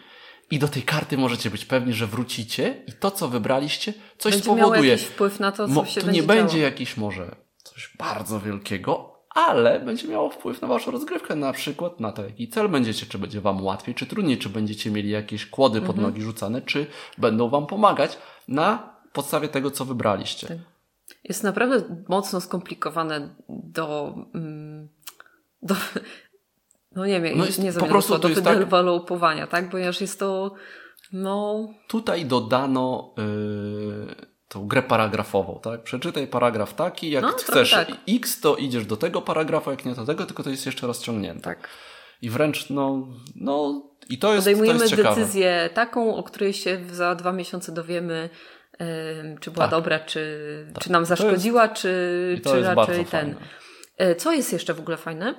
[0.51, 4.49] I do tej karty możecie być pewni, że wrócicie i to, co wybraliście, coś Będzie
[4.51, 4.91] miało spowoduje.
[4.91, 6.65] jakiś wpływ na to, co Mo- się to będzie nie będzie działo.
[6.65, 12.13] jakiś może coś bardzo wielkiego, ale będzie miało wpływ na waszą rozgrywkę, na przykład na
[12.13, 15.81] to, jaki cel będziecie, czy będzie wam łatwiej, czy trudniej, czy będziecie mieli jakieś kłody
[15.81, 16.07] pod Mhm.
[16.09, 16.87] nogi rzucane, czy
[17.19, 18.19] będą wam pomagać
[18.49, 20.47] na podstawie tego, co wybraliście.
[20.47, 20.59] Tak.
[21.25, 24.15] Jest naprawdę mocno skomplikowane do.
[24.35, 24.89] mm,
[25.65, 25.75] do
[26.97, 29.71] no nie wiem, No jest- nie po prostu to jest tak- wydevelopowania, tak?
[29.71, 30.55] Ponieważ jest to.
[31.13, 31.69] No.
[31.89, 34.15] Tutaj dodano yy,
[34.49, 35.83] tą grę paragrafową, tak?
[35.83, 37.89] Przeczytaj paragraf taki, jak No, chcesz tak.
[38.09, 41.41] X, to idziesz do tego paragrafu, jak nie do tego, tylko to jest jeszcze rozciągnięte.
[41.43, 41.69] Tak.
[42.23, 45.21] I wręcz, no, no i to jest, to Podejmujemy jest ciekawe.
[45.21, 48.31] decyzję taką, o której się za dwa miesiące dowiemy,
[48.79, 49.71] em, czy była Tak.
[49.71, 53.07] dobra, czy, czy nam zaszkodziła, czy, to czy jest raczej ten.
[53.07, 53.37] fajne.
[53.99, 55.35] E, Co jest jeszcze w ogóle fajne,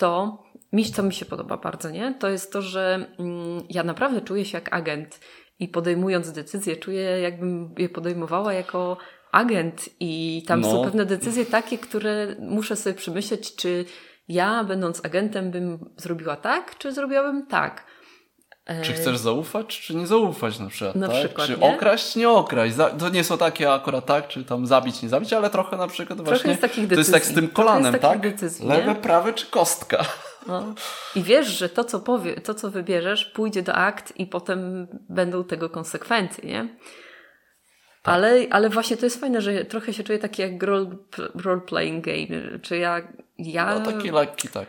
[0.00, 2.14] to mi, co mi się podoba bardzo, nie?
[2.14, 5.20] To jest to, że mm, ja naprawdę czuję się jak agent
[5.58, 8.96] i podejmując decyzje, czuję jakbym je podejmowała jako
[9.32, 10.70] agent i tam No.
[10.70, 13.84] są pewne decyzje takie, które muszę sobie przemyśleć, czy
[14.28, 17.84] ja będąc agentem bym zrobiła tak, czy zrobiłabym tak.
[18.82, 21.16] Czy chcesz zaufać, czy nie zaufać na przykład, Na tak?
[21.16, 21.74] przykład, czy nie?
[21.74, 22.74] okraść, nie okraść.
[22.98, 26.20] To nie są takie akurat tak, czy tam zabić, nie zabić, ale trochę na przykład
[26.20, 26.50] właśnie...
[26.50, 27.34] jest takich To jest tak z decyzji.
[27.34, 28.20] tym Trochę kolanem, tak?
[28.20, 30.04] decyzji, Lewe, prawe czy kostka?
[30.46, 30.74] No.
[31.16, 35.44] I wiesz, że to co, powie, to, co wybierzesz, pójdzie do akt i potem będą
[35.44, 36.68] tego konsekwencje, nie?
[38.02, 38.14] Tak.
[38.14, 40.86] Ale, ale właśnie to jest fajne, że trochę się czuję taki jak role,
[41.34, 43.00] role-playing game, czy ja,
[43.38, 44.66] ja No taki lekki, tak.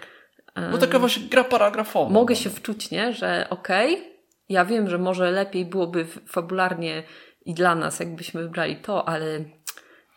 [0.55, 2.09] No taka właśnie gra paragrafowa.
[2.09, 2.41] mogę no.
[2.41, 3.13] się wczuć, nie?
[3.13, 4.03] Że okej,
[4.49, 7.03] ja wiem, że może lepiej byłoby fabularnie
[7.45, 9.43] i dla nas, jakbyśmy wybrali to, ale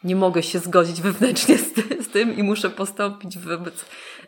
[0.04, 3.84] nie mogę się zgodzić wewnętrznie z, ty, z tym i muszę postąpić wobec,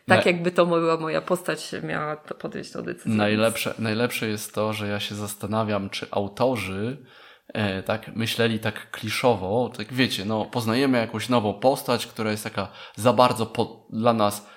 [0.07, 3.15] tak Na- jakby to była moja postać miała to podjąć tą decyzję.
[3.15, 7.07] Najlepsze, najlepsze jest to, że ja się zastanawiam, czy autorzy
[7.49, 12.69] e, tak myśleli tak kliszowo, tak wiecie, no poznajemy jakąś nową postać, która jest taka
[12.97, 14.56] za bardzo po, dla nas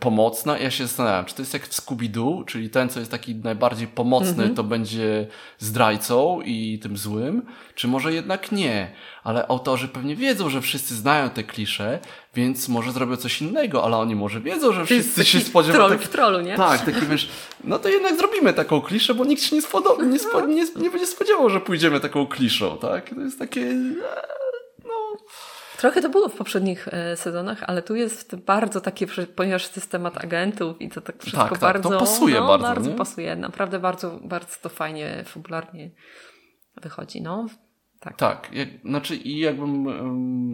[0.00, 0.58] pomocna.
[0.58, 4.50] Ja się zastanawiam, czy to jest jak Scooby-Doo, czyli ten, co jest taki najbardziej pomocny,
[4.50, 5.26] to będzie
[5.58, 7.42] zdrajcą i tym złym,
[7.74, 8.92] czy może jednak nie.
[9.24, 11.98] Ale autorzy pewnie wiedzą, że wszyscy znają te klisze,
[12.34, 15.84] więc może zrobią coś innego, ale oni może wiedzą, że wszyscy się spodziewają.
[15.84, 16.56] troll tak- w trollu, nie?
[16.56, 17.28] tak, taki wiesz,
[17.64, 20.90] no to jednak zrobimy taką kliszę, bo nikt się nie, spodo- nie, spo- nie, nie
[20.90, 23.10] będzie spodziewał, że pójdziemy taką kliszą, tak?
[23.14, 23.94] To jest takie, e,
[24.84, 25.16] no...
[25.78, 29.90] Trochę to było w poprzednich e, sezonach, ale tu jest bardzo takie, ponieważ to jest
[29.90, 32.96] temat agentów i to tak wszystko Tak, tak, to bardzo, pasuje no, bardzo, bardzo nie?
[32.96, 33.36] pasuje.
[33.36, 35.90] Naprawdę bardzo, bardzo to fajnie, fabularnie
[36.82, 37.46] wychodzi, no.
[38.00, 38.16] Tak.
[38.16, 39.86] Tak, jak, znaczy i jakbym,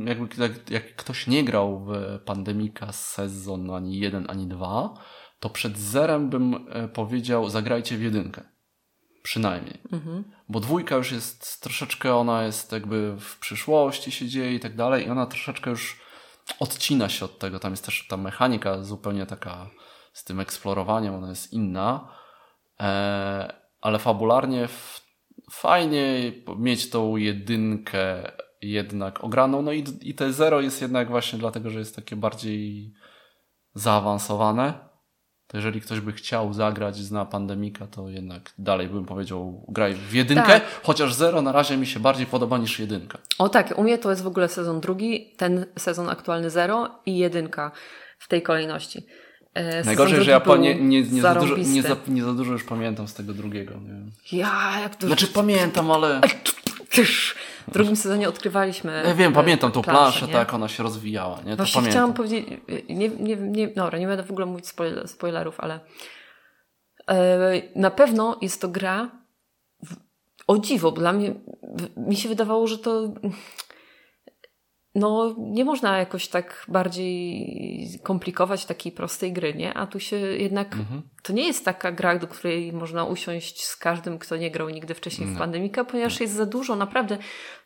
[0.06, 4.94] jakby jak, jak ktoś nie grał w Pandemika sezon ani jeden, ani dwa,
[5.40, 8.53] to przed zerem bym e, powiedział zagrajcie w jedynkę.
[9.24, 9.80] Przynajmniej.
[9.92, 10.24] Mhm.
[10.48, 15.06] Bo dwójka już jest troszeczkę, ona jest jakby w przyszłości się dzieje i tak dalej
[15.06, 16.00] i ona troszeczkę już
[16.60, 17.58] odcina się od tego.
[17.58, 19.70] Tam jest też ta mechanika zupełnie taka
[20.12, 22.08] z tym eksplorowaniem, ona jest inna.
[22.80, 24.68] E, ale fabularnie
[25.50, 28.32] fajnie mieć tą jedynkę
[28.62, 29.62] jednak ograną.
[29.62, 32.92] No i, i te zero jest jednak właśnie dlatego, że jest takie bardziej
[33.74, 34.93] zaawansowane.
[35.54, 40.12] To jeżeli ktoś by chciał zagrać, zna Pandemika, to jednak dalej bym powiedział graj w
[40.12, 40.62] jedynkę, Tak.
[40.82, 43.18] chociaż zero na razie mi się bardziej podoba niż jedynka.
[43.38, 47.18] O tak, u mnie to jest w ogóle sezon drugi, ten sezon aktualny zero i
[47.18, 47.70] jedynka
[48.18, 49.06] w tej kolejności.
[49.54, 52.32] E, sezon Najgorzej, że ja po, nie, nie, nie, za dużo, nie, za, nie za
[52.32, 53.74] dużo już pamiętam z tego drugiego.
[53.74, 54.38] Nie.
[54.38, 55.06] Ja, jak to...
[55.06, 56.20] Znaczy pamiętam, ale...
[57.68, 59.02] W drugim sezonie odkrywaliśmy...
[59.06, 61.50] Ja wiem, e, pamiętam tą planszę, tak, ona się rozwijała, nie?
[61.50, 61.90] To Właśnie pamiętam.
[61.90, 62.46] chciałam powiedzieć,
[62.88, 65.80] nie, nie, nie, dobra, nie będę w ogóle mówić spoiler, spoilerów, ale
[67.10, 69.10] e, na pewno jest to gra
[70.46, 71.34] o dziwo, bo dla mnie,
[71.96, 73.08] mi się wydawało, że to
[74.94, 79.74] no nie można jakoś tak bardziej komplikować takiej prostej gry, nie?
[79.74, 81.02] A tu się jednak, Mhm.
[81.22, 84.94] to nie jest taka gra, do której można usiąść z każdym, kto nie grał nigdy
[84.94, 87.18] wcześniej w Pandemika, ponieważ jest za dużo, naprawdę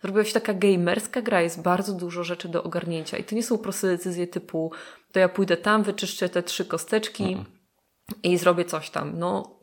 [0.02, 3.58] zrobiła się taka gamerska gra, jest bardzo dużo rzeczy do ogarnięcia i to nie są
[3.58, 4.72] proste decyzje typu
[5.12, 7.36] to ja pójdę tam, wyczyszczę te trzy kosteczki
[8.22, 9.18] i zrobię coś tam.
[9.18, 9.60] No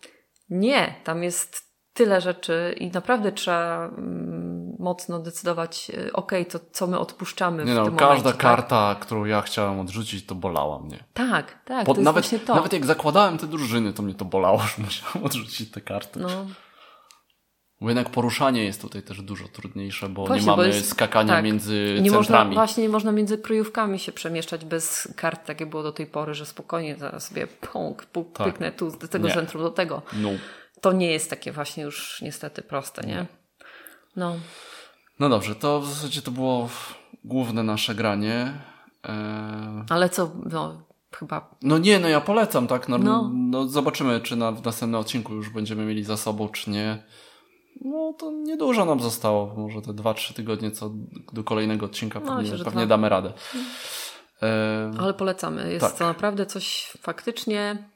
[0.49, 1.64] nie, tam jest
[1.95, 7.73] tyle rzeczy i naprawdę trzeba mm, mocno decydować, y, okej, to co my odpuszczamy Nie
[7.73, 8.37] w no, tym każda momencie, tak?
[8.37, 11.03] karta, którą ja chciałem odrzucić, to bolała mnie.
[11.13, 12.55] Tak, tak, Bo to nawet, właśnie to.
[12.55, 16.19] nawet jak zakładałem te drużyny, to mnie to bolało, że musiałem odrzucić te karty.
[16.19, 16.45] no,
[17.81, 21.33] Bo jednak poruszanie jest tutaj też dużo trudniejsze, bo Właśnie, nie bo mamy jest- skakania
[21.33, 21.43] tak.
[21.43, 25.83] między nie można, właśnie nie można między kryjówkami się przemieszczać bez kart, tak jak było
[25.83, 28.47] do tej pory, że spokojnie zaraz sobie pąk, pu- Tak.
[28.47, 29.33] pyknę tu z tego Nie.
[29.33, 30.01] centrum do tego.
[30.13, 30.29] No.
[30.81, 33.25] To nie jest takie właśnie już niestety proste, nie?
[34.15, 34.35] No.
[35.19, 36.69] no dobrze, to w zasadzie to było
[37.23, 38.53] główne nasze granie.
[39.03, 40.83] Eee, Ale co, no,
[41.15, 42.89] chyba No nie, no ja polecam, tak?
[42.89, 43.31] No, No.
[43.33, 43.67] no.
[43.67, 47.03] zobaczymy, czy na, w następnym odcinku już będziemy mieli za sobą, czy nie.
[47.81, 49.55] No to niedużo nam zostało.
[49.57, 50.91] Może te 2-3 tygodnie, co
[51.33, 52.85] do kolejnego odcinka No, pewnie, pewnie dwa.
[52.85, 53.33] damy radę.
[54.43, 55.71] E, Ale polecamy.
[55.73, 55.95] Jest Tak.
[55.95, 57.89] to naprawdę coś faktycznie.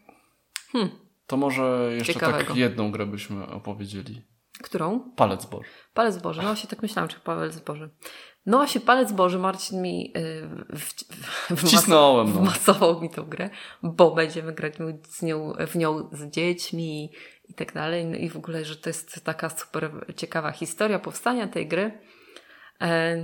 [1.29, 2.47] To może jeszcze Ciekawego.
[2.47, 4.21] tak jedną grę byśmy opowiedzieli.
[4.63, 5.11] Którą?
[5.15, 5.69] Palec Boży.
[5.93, 6.41] Palec Boży.
[6.41, 7.89] No właśnie tak myślałam, czy Palec Boży.
[8.45, 10.93] No właśnie Palec Boży Marcin mi yy, w,
[11.49, 12.39] w, Wcisnąłem, no.
[12.39, 13.49] wmasował mi tą grę,
[13.83, 14.73] bo będziemy grać
[15.07, 17.11] z nią, w nią z dziećmi
[17.49, 18.05] i tak dalej.
[18.05, 21.91] No i w ogóle, że to jest taka super ciekawa historia powstania tej gry.
[22.81, 23.17] E,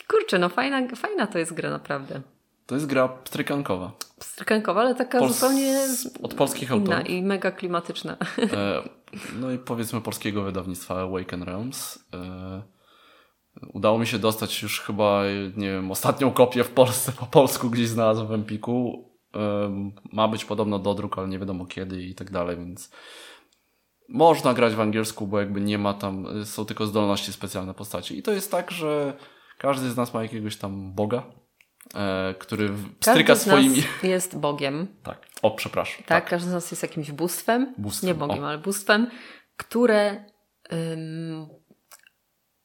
[0.00, 2.20] i kurczę, no fajna, fajna to jest gra naprawdę.
[2.70, 3.92] To jest gra pstrykankowa.
[4.18, 5.78] Pstrkankowa, ale taka Pols- zupełnie
[6.22, 7.10] Od polskich inna autorów.
[7.10, 8.16] i mega klimatyczna.
[8.52, 8.82] E,
[9.40, 11.98] no i powiedzmy polskiego wydawnictwa Awaken Realms.
[12.14, 12.62] E,
[13.72, 15.22] udało mi się dostać już chyba,
[15.56, 19.08] nie wiem, ostatnią kopię w Polsce po polsku gdzieś znalazłem w Empiku.
[19.34, 19.70] E,
[20.12, 22.90] ma być podobno do druku, ale nie wiadomo kiedy i tak dalej, więc
[24.08, 28.18] można grać w angielsku, bo jakby nie ma tam, są tylko zdolności specjalne postaci.
[28.18, 29.16] I to jest tak, że
[29.58, 31.22] każdy z nas ma jakiegoś tam boga,
[32.38, 33.82] który pstryka Każdy z swoimi...
[34.02, 34.86] jest Bogiem.
[35.02, 36.04] Tak, o przepraszam.
[36.06, 38.48] Tak, każdy z nas jest jakimś bóstwem, Bóstwem, nie Bogiem, o.
[38.48, 39.10] ale bóstwem,
[39.56, 40.24] które,
[40.72, 41.48] ym,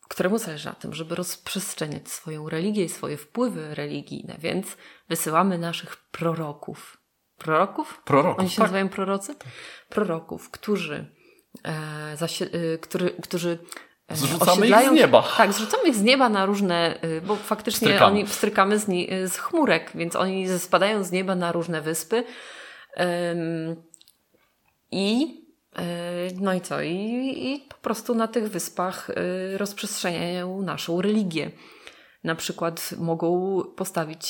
[0.09, 4.77] któremu zależy na tym, żeby rozprzestrzeniać swoją religię i swoje wpływy religijne, więc
[5.09, 6.97] wysyłamy naszych proroków.
[7.37, 8.01] Proroków?
[8.05, 8.63] Proroków, Oni się tak.
[8.63, 9.35] nazywają prorocy?
[9.89, 11.15] Proroków, którzy,
[11.63, 13.57] e, zasie, y, który, którzy e,
[14.11, 15.23] Zrzucamy ich z nieba.
[15.37, 18.11] Tak, zrzucamy ich z nieba na różne, y, bo faktycznie Pstrykamy.
[18.11, 22.23] oni pstrykamy z, ni- y, z chmurek, więc oni spadają z nieba na różne wyspy.
[23.31, 23.75] Ym,
[24.91, 25.41] I
[25.79, 25.81] y,
[26.41, 26.81] no i co?
[26.81, 26.93] I,
[27.37, 29.11] I po prostu na tych wyspach
[29.57, 31.51] rozprzestrzeniają naszą religię.
[32.23, 34.25] Na przykład mogą postawić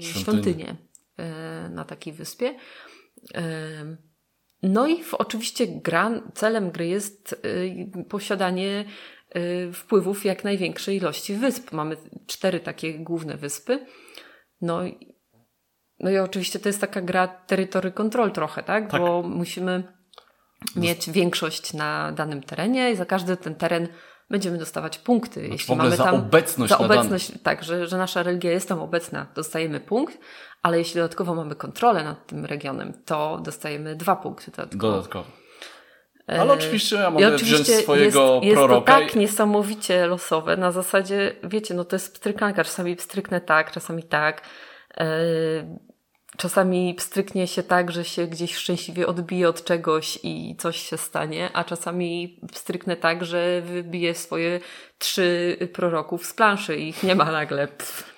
[0.00, 0.22] Świątynię.
[0.22, 0.76] świątynię
[1.70, 2.54] na takiej wyspie.
[4.62, 8.84] No i w, oczywiście gra, celem gry jest y, posiadanie
[9.36, 11.72] y, wpływów jak największej ilości wysp.
[11.72, 13.86] Mamy cztery takie główne wyspy.
[14.60, 15.16] No i,
[16.00, 18.90] no i oczywiście to jest taka gra territory control trochę, tak?
[18.90, 19.00] Tak.
[19.00, 19.96] Bo musimy
[20.76, 23.88] mieć większość na danym terenie i za każdy ten teren
[24.30, 25.40] będziemy dostawać punkty.
[25.40, 28.80] Znaczy Jeśli mamy za tam obecność za obecność, tak, że, że nasza religia jest tam
[28.80, 30.18] obecna, dostajemy punkt,
[30.62, 34.92] ale jeśli dodatkowo mamy kontrolę nad tym regionem, to dostajemy dwa punkty dodatkowo.
[34.92, 35.30] Dodatkowo.
[36.26, 38.92] Ale oczywiście ja I mogę oczywiście wziąć swojego jest, jest proroka.
[38.94, 40.56] to i- tak niesamowicie losowe.
[40.56, 42.64] Na zasadzie, wiecie, no to jest pstrykanka.
[42.64, 44.42] Czasami pstryknę tak, czasami tak.
[46.36, 51.50] Czasami pstryknie się tak, że się gdzieś szczęśliwie odbije od czegoś i coś się stanie,
[51.52, 54.60] a czasami pstryknę tak, że wybiję swoje
[54.98, 57.68] trzy proroków z planszy i ich nie ma nagle.
[57.68, 58.16] Pff.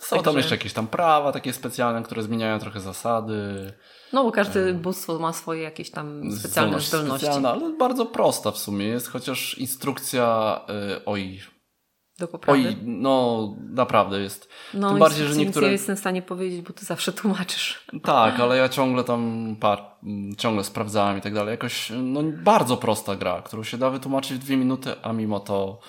[0.00, 3.72] Są tam jeszcze jakieś tam prawa takie specjalne, które zmieniają trochę zasady.
[4.12, 7.26] No bo każde bóstwo ma swoje jakieś tam specjalne zdolności.
[7.26, 10.60] Specjalna, ale bardzo prosta w sumie jest, chociaż instrukcja,
[10.96, 11.40] y, oj,
[12.18, 12.58] Do poprawy.
[12.58, 14.48] oj, no naprawdę jest.
[14.74, 15.66] no, Tym bardziej, że niektóre...
[15.66, 17.86] nie jestem w stanie powiedzieć, bo ty zawsze tłumaczysz.
[18.02, 19.82] Tak, ale ja ciągle tam par,
[20.38, 21.50] ciągle sprawdzałem i tak dalej.
[21.50, 25.80] Jakoś no, bardzo prosta gra, którą się da wytłumaczyć w dwie minuty, a mimo to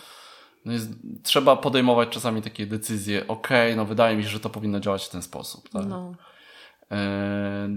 [0.66, 0.90] no jest,
[1.24, 3.28] trzeba podejmować czasami takie decyzje.
[3.28, 5.70] Okej, no wydaje mi się, że to powinno działać w ten sposób.
[5.70, 5.86] Tak?
[5.86, 6.16] No.
[6.92, 7.70] E,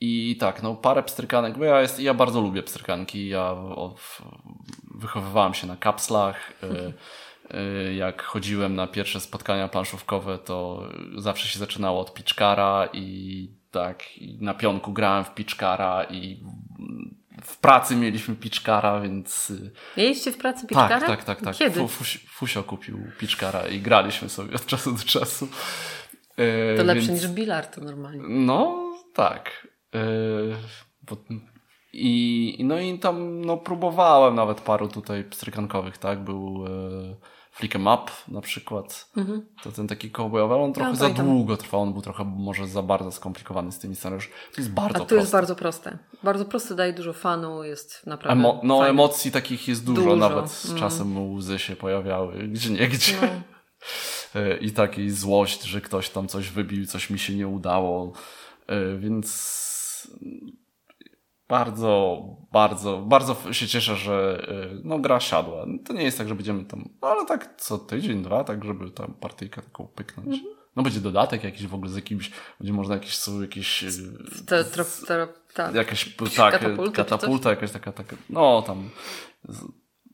[0.00, 3.28] I tak, no parę pstrykanek, bo ja, jest, ja bardzo lubię pstrykanki.
[3.28, 3.56] Ja
[4.94, 6.52] wychowywałem się na kapslach.
[6.62, 6.92] E,
[7.50, 14.18] e, jak chodziłem na pierwsze spotkania planszówkowe, to zawsze się zaczynało od piczkara i tak,
[14.18, 16.44] i na pionku grałem w piczkara i
[17.44, 21.00] w pracy mieliśmy piczkara, więc y, Mieliście w pracy piczkara?
[21.00, 21.56] tak, tak, tak, tak.
[21.56, 21.88] Kiedy?
[21.88, 25.48] Fuś, Fusio kupił piczkara i graliśmy sobie od czasu do czasu.
[26.76, 28.22] To lepsze więc- niż bilartu normalnie.
[28.28, 29.69] no, tak.
[29.94, 30.56] Yy,
[31.92, 36.24] i, no i tam no, próbowałem nawet paru tutaj pstrykankowych, tak?
[36.24, 37.16] Był yy,
[37.52, 39.10] Flick 'em Up na przykład.
[39.62, 41.28] To ten taki cowboyowy, ale on trochę za Mhm.
[41.28, 44.34] długo trwał, on był trochę może za bardzo skomplikowany z tymi scenariuszami.
[44.54, 45.16] To jest A bardzo tu proste.
[45.16, 45.98] jest bardzo proste.
[46.22, 48.90] Bardzo proste, daje dużo fanu, jest naprawdę Emo- no fajne.
[48.90, 50.78] emocji takich jest dużo, Dużo, nawet z mm.
[50.80, 53.16] czasem łzy się pojawiały, gdzie nie gdzie.
[53.22, 53.28] No.
[54.34, 58.12] E, I takiej złość, że ktoś tam coś wybił, coś mi się nie udało.
[58.66, 59.69] E, Więc
[61.48, 65.66] bardzo, bardzo, bardzo się cieszę, że e, no, gra siadła.
[65.84, 68.90] To nie jest tak, że będziemy tam, no ale tak co tydzień, dwa, tak żeby
[68.90, 70.28] tam partyjkę taką pyknąć.
[70.28, 70.54] Mhm.
[70.76, 73.88] No będzie dodatek jakiś w ogóle z jakimś, będzie można jakieś, są jakieś e,
[74.46, 75.74] Te, tro, te, tak.
[75.74, 78.90] jakaś tak, Katapulta czy katapulta, jakaś taka, taka, no tam.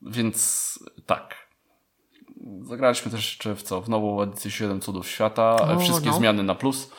[0.01, 1.47] Więc tak.
[2.61, 3.81] Zagraliśmy też jeszcze w co?
[3.81, 5.55] W nową edycję 7 Cudów Świata.
[5.55, 6.17] O, Wszystkie no.
[6.17, 6.91] zmiany na plus.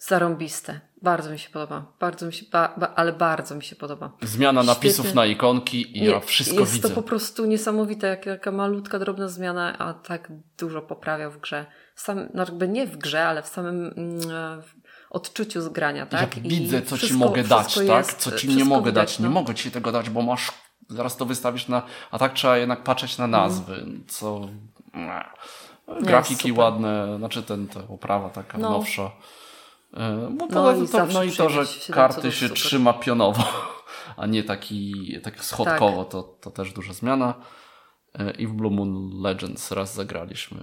[0.00, 0.80] Zarąbiste.
[1.04, 1.84] Bardzo mi się podoba.
[2.00, 4.10] Bardzo mi się, ba, ba, ale bardzo mi się podoba.
[4.22, 6.88] Zmiana napisów na ikonki i ja wszystko jest widzę.
[6.88, 11.66] to po prostu niesamowite, jak taka malutka, drobna zmiana, a tak dużo poprawia w grze.
[11.94, 14.74] Sam, no jakby nie w grze, ale w samym mm, e, w
[15.10, 16.20] odczuciu zgrania, tak?
[16.20, 18.06] Jak I widzę, co ci wszystko- mogę dać, wszystko tak?
[18.06, 19.18] jest- co ci nie mogę dać.
[19.18, 19.30] Nie no.
[19.30, 20.52] mogę ci tego dać, bo masz.
[20.88, 21.82] Zaraz to wystawisz na.
[22.10, 23.86] A tak trzeba jednak patrzeć na nazwy.
[24.08, 24.48] Co.
[26.00, 28.70] Grafiki ładne, znaczy ten, ta oprawa taka No.
[28.70, 29.10] nowsza.
[29.96, 32.62] E, Bo No i to, no i to, że karty się super.
[32.62, 33.44] trzyma pionowo,
[34.16, 37.34] a nie taki, tak schodkowo, to, to też duża zmiana.
[38.18, 40.58] E, I w Blue Moon Legends raz zagraliśmy.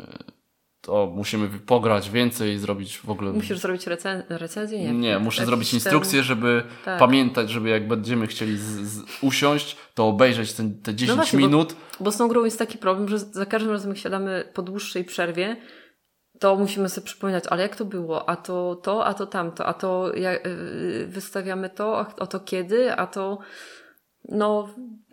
[0.82, 3.32] To musimy pograć więcej i zrobić w ogóle.
[3.32, 4.80] Musisz zrobić recen- recenzję?
[4.80, 7.00] Nie, Nie, muszę zrobić ten- instrukcję, żeby Tak.
[7.00, 11.40] pamiętać, żeby jak będziemy chcieli z, z, usiąść, to obejrzeć ten, te 10 No właśnie,
[11.40, 11.76] bo- minut.
[12.00, 15.04] Bo z tą grą jest taki problem, że za każdym razem jak siadamy po dłuższej
[15.04, 15.58] przerwie,
[16.42, 19.74] to musimy sobie przypominać, ale jak to było, a to to, a to tamto, a
[19.74, 23.38] to jak, yy, wystawiamy to, a to kiedy, a to
[24.30, 24.70] no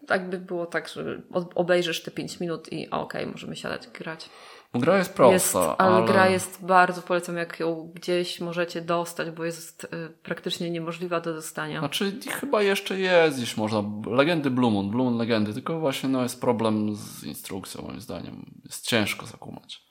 [0.06, 1.22] tak by było tak, że
[1.54, 4.30] obejrzysz te 5 minut i okej, możemy siadać grać.
[4.74, 9.30] Gra jest prosta, jest, ale, ale gra jest bardzo, polecam jak ją gdzieś możecie dostać,
[9.30, 9.88] bo jest y,
[10.22, 11.78] praktycznie niemożliwa do dostania.
[11.78, 13.82] Znaczy chyba jeszcze jest gdzieś można.
[14.06, 18.60] Legendy Blue Moon, Blue Moon Legendy, tylko właśnie no, jest problem z instrukcją moim zdaniem.
[18.64, 19.87] Jest ciężko zakumać.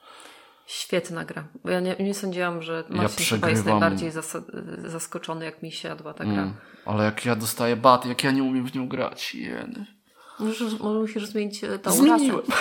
[0.68, 1.48] Świetna gra.
[1.64, 3.66] Bo ja nie, nie sądziłam, że Ja Marcin jest przegrywam.
[3.66, 4.42] najbardziej zas-
[4.86, 6.34] zaskoczony, jak mi siadła ta gra.
[6.34, 6.54] Mm.
[6.86, 9.86] Ale jak ja dostaję baty, jak ja nie umiem w nią grać, jeny.
[10.40, 12.40] Może, może musisz zmienić e, tą Zmieniłem.
[12.40, 12.52] rasę.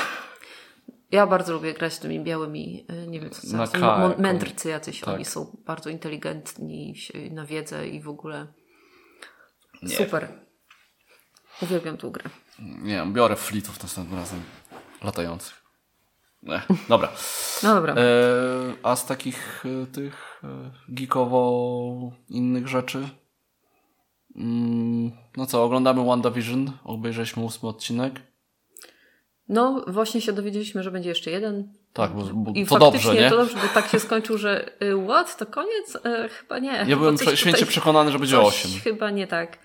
[1.10, 5.00] Ja bardzo lubię grać tymi białymi, e, nie wiem co to są, jako- mędrcy jacyś,
[5.00, 5.14] tak.
[5.14, 6.94] oni są bardzo inteligentni
[7.30, 8.46] na wiedzę i w ogóle
[9.82, 9.96] Nie.
[9.96, 10.28] super.
[11.62, 12.24] Uwielbiam tą grę.
[12.58, 14.40] Nie wiem, biorę flitów następnym razem
[15.02, 15.65] latających.
[16.46, 17.12] Nie, dobra.
[17.62, 17.94] No dobra.
[17.94, 18.04] E,
[18.82, 23.08] a z takich e, tych e, geekowo innych rzeczy?
[24.36, 28.20] Mm, no co, oglądamy WandaVision, obejrzeliśmy ósmy odcinek.
[29.48, 31.72] No właśnie się dowiedzieliśmy, że będzie jeszcze jeden.
[31.92, 33.30] Tak, bo, bo I to faktycznie dobrze, nie?
[33.30, 35.36] to dobrze, bo tak się skończył, że y, what?
[35.36, 35.98] To koniec?
[36.04, 36.84] E, chyba nie.
[36.88, 38.70] Ja byłem prze, święcie przekonany, że będzie osiem.
[38.84, 39.58] Chyba nie tak.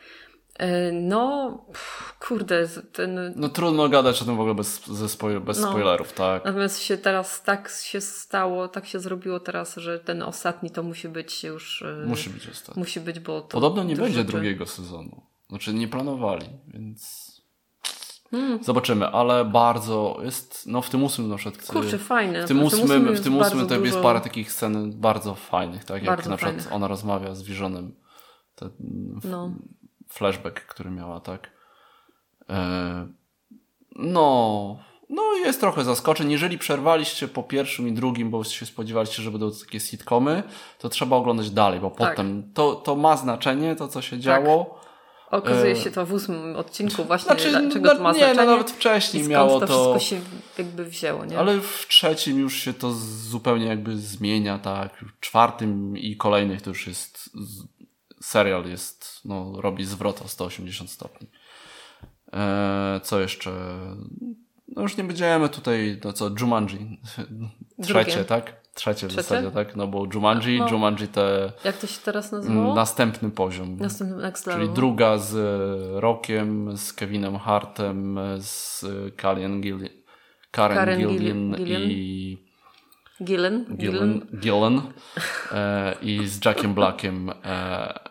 [0.61, 5.59] E, No, pff, kurde, ten No trudno gadać o tym w ogóle bez, spoil, bez
[5.61, 5.69] No.
[5.69, 6.45] spoilerów, tak?
[6.45, 11.09] Natomiast się teraz tak się stało, tak się zrobiło teraz, że ten ostatni to musi
[11.09, 11.81] być już.
[11.81, 12.79] e, Musi być ostatni.
[12.79, 13.47] Musi być, bo to.
[13.47, 15.21] Podobno nie będzie rzeczy- drugiego sezonu.
[15.49, 17.31] Znaczy nie planowali, więc
[18.31, 18.63] Hmm.
[18.63, 21.65] zobaczymy, ale bardzo jest, no w tym ósmym na przykład.
[21.65, 22.43] Kurczę, fajne.
[22.43, 25.97] W tym ósmym, w tym ósmym bardzo to jest parę takich scen bardzo fajnych, tak?
[25.97, 26.73] Jak Bardzo na przykład fajnych.
[26.73, 27.43] ona rozmawia z.
[28.55, 28.69] Ten
[29.23, 29.55] No.
[30.13, 31.49] Flashback, który miała, tak?
[32.49, 33.07] E,
[33.95, 36.31] no, no jest trochę zaskoczeń.
[36.31, 40.43] Jeżeli przerwaliście po pierwszym i drugim, bo się spodziewaliście, że będą takie sitcomy,
[40.79, 42.09] to trzeba oglądać dalej, bo Tak.
[42.09, 44.81] potem to, to ma znaczenie, to co się działo.
[45.31, 48.45] Okazuje e, się to w ósmym odcinku właśnie, Znaczy, dlaczego no, to ma nie, znaczenie.
[48.45, 49.73] no nawet wcześniej miało to to.
[49.73, 50.21] wszystko się
[50.57, 51.39] jakby wzięło, nie?
[51.39, 52.91] Ale w trzecim już się to
[53.31, 54.97] zupełnie jakby zmienia, tak.
[54.97, 57.29] W czwartym i kolejnych to już jest.
[58.21, 61.27] Z- Serial jest, no, robi zwrot o 180 stopni.
[62.33, 63.51] E, co jeszcze?
[64.75, 66.99] No już nie będziemy tutaj, no co, Jumanji.
[67.81, 68.25] Trzecie, Drugie.
[68.25, 68.61] tak?
[68.73, 69.23] Trzecie w Trzecie?
[69.23, 69.75] zasadzie, tak?
[69.75, 70.69] No bo Jumanji, No.
[70.69, 72.75] Jumanji te Jak to się teraz mm, nazywało?
[72.75, 73.75] następny poziom.
[73.77, 74.73] Następnym Next Czyli Level.
[74.73, 79.89] druga z e, Rockiem, z Kevinem Hartem, z e, Karen Gillian,
[80.51, 81.81] Karen, Karen Gillian, Gilli- Gillian?
[81.81, 82.37] i
[83.23, 83.65] Gillen.
[83.77, 84.81] Gillen, Gillen
[85.51, 87.29] e, i z Jackiem Blackiem.
[87.45, 88.10] E,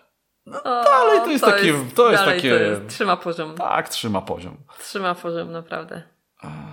[0.65, 3.55] O, dalej to jest takie- to jest takie- To jest, trzyma poziom.
[3.55, 4.57] tak, trzyma poziom.
[4.79, 6.03] Trzyma poziom, naprawdę.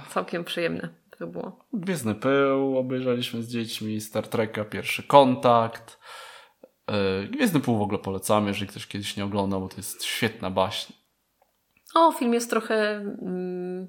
[0.10, 1.66] Całkiem przyjemne to było.
[1.74, 6.00] Gwiezdny Pył obejrzeliśmy z dziećmi, Star Treka, Pierwszy Kontakt.
[6.88, 10.50] E, Gwiezdny Pył w ogóle polecamy, jeżeli ktoś kiedyś nie oglądał, bo to jest świetna
[10.50, 10.94] baśń.
[11.96, 13.88] O, film jest trochę mm,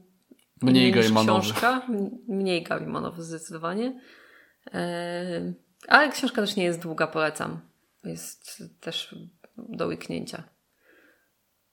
[0.62, 1.40] Mniej niż gejmanowy.
[1.40, 1.82] książka.
[2.28, 4.00] Mniej gejmanowy zdecydowanie.
[4.74, 5.52] E,
[5.88, 7.60] ale książka też nie jest długa, polecam.
[8.04, 9.14] Jest też
[9.68, 10.42] do łyknięcia.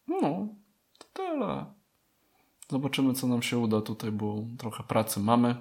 [0.07, 0.47] No,
[0.97, 1.65] to tyle.
[2.69, 5.55] Zobaczymy, co nam się uda tutaj, bo trochę pracy mamy.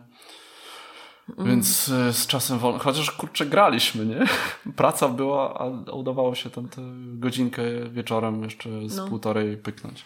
[1.39, 2.79] Więc e, z czasem wolno.
[2.79, 4.27] Chociaż kurczę, graliśmy, nie?
[4.77, 9.09] Praca była, a udawało się tam tę godzinkę wieczorem jeszcze z No.
[9.09, 10.05] półtorej pyknąć.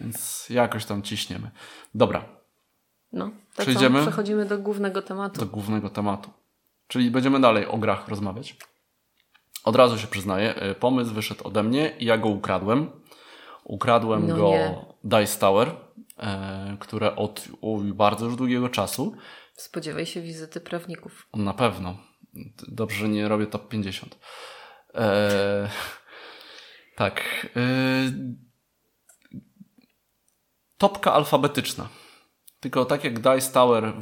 [0.00, 1.50] Więc jakoś tam ciśniemy.
[1.94, 2.24] Dobra,
[3.12, 4.02] No, to Przejdziemy?
[4.02, 5.40] Przechodzimy do głównego tematu.
[5.40, 6.30] do głównego tematu.
[6.88, 8.56] Czyli będziemy dalej o grach rozmawiać.
[9.68, 12.90] Od razu się przyznaję, e, pomysł wyszedł ode mnie i ja go ukradłem.
[13.64, 14.74] Ukradłem No go nie.
[15.04, 15.76] Dice Tower,
[16.18, 17.48] e, które od
[17.94, 19.16] bardzo już długiego czasu,
[19.52, 21.28] Spodziewaj się wizyty prawników.
[21.34, 21.96] na pewno,
[22.68, 24.18] dobrze, że nie robię top 50.
[24.94, 25.68] E,
[26.96, 27.46] tak.
[27.56, 27.60] E,
[30.78, 31.88] topka alfabetyczna.
[32.60, 33.92] Tylko tak jak Dice Tower,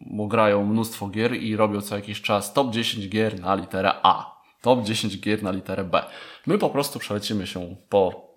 [0.00, 4.39] bo grają mnóstwo gier i robią co jakiś czas top 10 gier na literę A,
[4.62, 6.02] top 10 gier na literę B.
[6.46, 8.28] My po prostu przelecimy się po.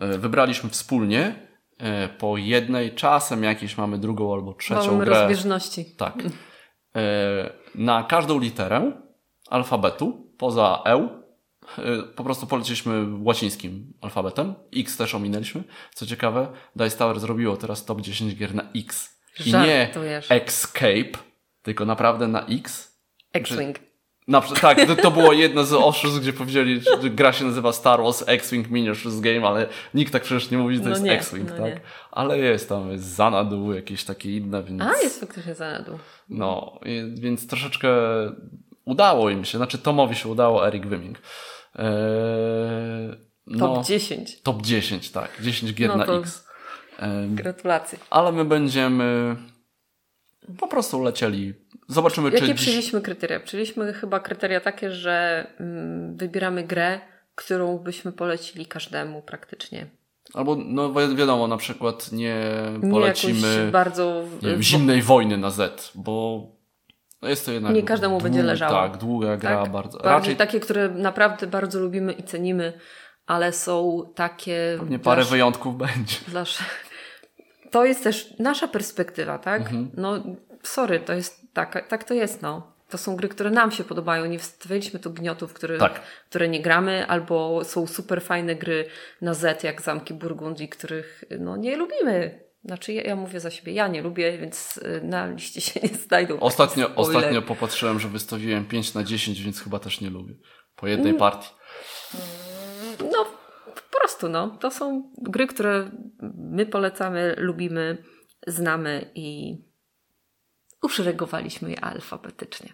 [0.00, 1.34] e, Wybraliśmy wspólnie
[1.78, 5.20] e, po jednej, czasem jakieś mamy drugą albo trzecią Mamy grę.
[5.20, 5.84] rozbieżności.
[5.96, 6.14] Tak.
[6.96, 8.92] E, Na każdą literę
[9.50, 11.08] alfabetu, poza E,
[11.78, 14.54] e, po prostu poleciliśmy łacińskim alfabetem.
[14.76, 15.62] X też ominęliśmy.
[15.94, 19.18] Co ciekawe, Dice Tower zrobiło teraz top 10 gier na X.
[19.46, 20.30] I nie Żartujesz.
[20.30, 21.18] Escape,
[21.62, 22.94] tylko naprawdę na X.
[23.32, 23.78] X-Wing.
[24.28, 28.02] Na, tak, to, to było jedno z oszustw, gdzie powiedzieli, że gra się nazywa Star
[28.02, 31.50] Wars X-Wing Miniatures Game, ale nikt tak przecież nie mówi, że to No jest X-Wing,
[31.50, 31.64] no tak?
[31.64, 31.80] nie.
[32.10, 34.82] Ale jest tam, jest Zanadu, jakieś takie inne, więc...
[34.82, 35.98] A, jest faktycznie za dół.
[36.28, 36.80] No,
[37.14, 37.88] więc troszeczkę
[38.84, 41.18] udało im się, znaczy Tomowi się udało, Erik Wyming.
[41.74, 41.88] Eee,
[43.58, 44.40] Top no, 10.
[44.42, 45.30] top 10, tak.
[45.42, 46.46] 10 gier No na X.
[46.98, 47.98] Ehm, Gratulacje.
[48.10, 49.36] ale my będziemy
[50.58, 51.54] po prostu lecieli.
[51.88, 52.60] Zobaczymy, Jakie czy dziś...
[52.60, 53.40] przyjęliśmy kryteria?
[53.40, 57.00] Przyjęliśmy chyba kryteria takie, że mm, wybieramy grę,
[57.34, 59.86] którą byśmy polecili każdemu praktycznie.
[60.34, 62.40] Albo, no wi- wiadomo, na przykład nie
[62.82, 64.24] Nie polecimy jakąś bardzo...
[64.42, 66.46] nie wiem, zimnej wojny na Z, bo
[67.22, 67.74] jest to jednak...
[67.74, 68.72] Nie każdemu będzie leżało.
[68.72, 69.72] Tak, długa gra, tak?
[69.72, 69.98] bardzo...
[69.98, 72.72] Raczej takie, które naprawdę bardzo lubimy i cenimy,
[73.26, 74.76] ale są takie...
[74.78, 76.16] pewnie dla parę sz- wyjątków będzie.
[76.28, 76.44] Dla.
[77.74, 79.60] To jest też nasza perspektywa, tak?
[79.62, 79.90] Mhm.
[79.96, 80.22] No,
[80.62, 82.72] sorry, to jest tak, tak to jest, no.
[82.88, 84.24] To są gry, które nam się podobają.
[84.26, 86.00] Nie wstawialiśmy tu gniotów, które, Tak.
[86.28, 88.86] które nie gramy, albo są super fajne gry
[89.20, 92.44] na Z, jak Zamki Burgundii, których no, nie lubimy.
[92.64, 95.88] Znaczy, ja, ja mówię za siebie, ja nie lubię, więc y, na liście się nie
[95.88, 96.40] znajdą.
[96.40, 100.34] Ostatnio, ostatnio popatrzyłem, że wystawiłem 5 na 10, więc chyba też nie lubię.
[100.76, 101.18] Po jednej Mm.
[101.20, 101.48] partii.
[102.14, 102.20] No,
[103.94, 104.48] po prostu, no.
[104.48, 105.90] To są gry, które
[106.34, 108.04] my polecamy, lubimy,
[108.46, 109.58] znamy i
[110.82, 112.72] uszeregowaliśmy je alfabetycznie.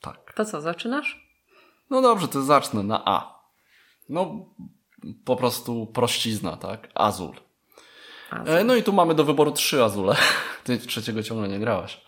[0.00, 0.32] Tak.
[0.36, 1.26] To co, zaczynasz?
[1.90, 3.40] No dobrze, to zacznę na A.
[4.08, 4.46] No,
[5.24, 6.88] po prostu prościzna, tak?
[6.94, 7.34] Azul.
[8.30, 10.16] A, E, no i tu mamy do wyboru trzy Azule.
[10.64, 12.05] Ty trzeciego ciągle nie grałaś.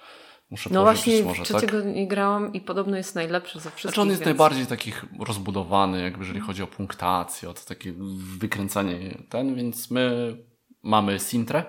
[0.51, 1.95] Muszę no właśnie, może, trzeciego tak?
[1.95, 3.83] nie grałam i podobno jest najlepszy ze wszystkich.
[3.83, 4.27] Znaczy on jest więc...
[4.27, 7.95] najbardziej taki rozbudowany, jakby jeżeli chodzi o punktację, o to takie
[8.39, 10.37] wykręcanie ten, więc my
[10.83, 11.65] mamy Sintrę,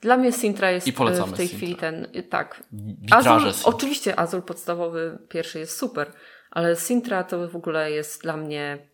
[0.00, 1.66] Dla mnie Sintra jest I polecamy e, w tej Sintrę.
[1.66, 2.62] chwili ten, e, tak.
[3.10, 3.72] Azul, Sintra.
[3.72, 6.12] oczywiście Azul podstawowy pierwszy jest super,
[6.50, 8.88] ale Sintra to w ogóle jest dla mnie